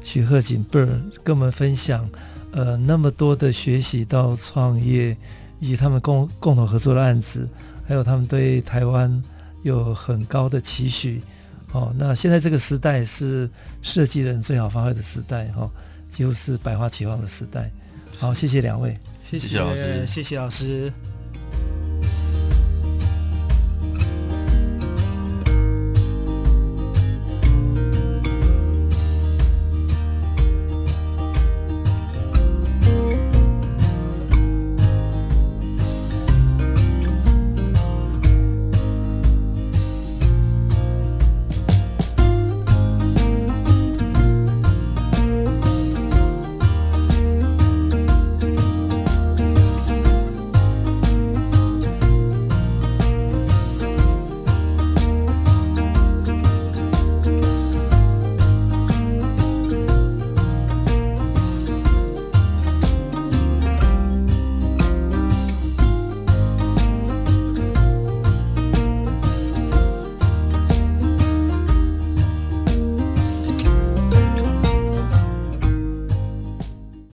[0.04, 2.08] 许贺锦 Bird 跟我们分享，
[2.52, 5.18] 呃，那么多的学习到创业，
[5.60, 7.50] 以及他们共共同合作的案子，
[7.84, 9.24] 还有他们对台湾
[9.64, 11.24] 有很高的期许。
[11.72, 13.50] 哦，那现在这个时代是
[13.82, 15.72] 设计人最好发挥的时代，哈、哦，
[16.12, 17.72] 几乎是百花齐放的时代。
[18.20, 20.94] 好，谢谢两位，谢谢老师，谢谢老师。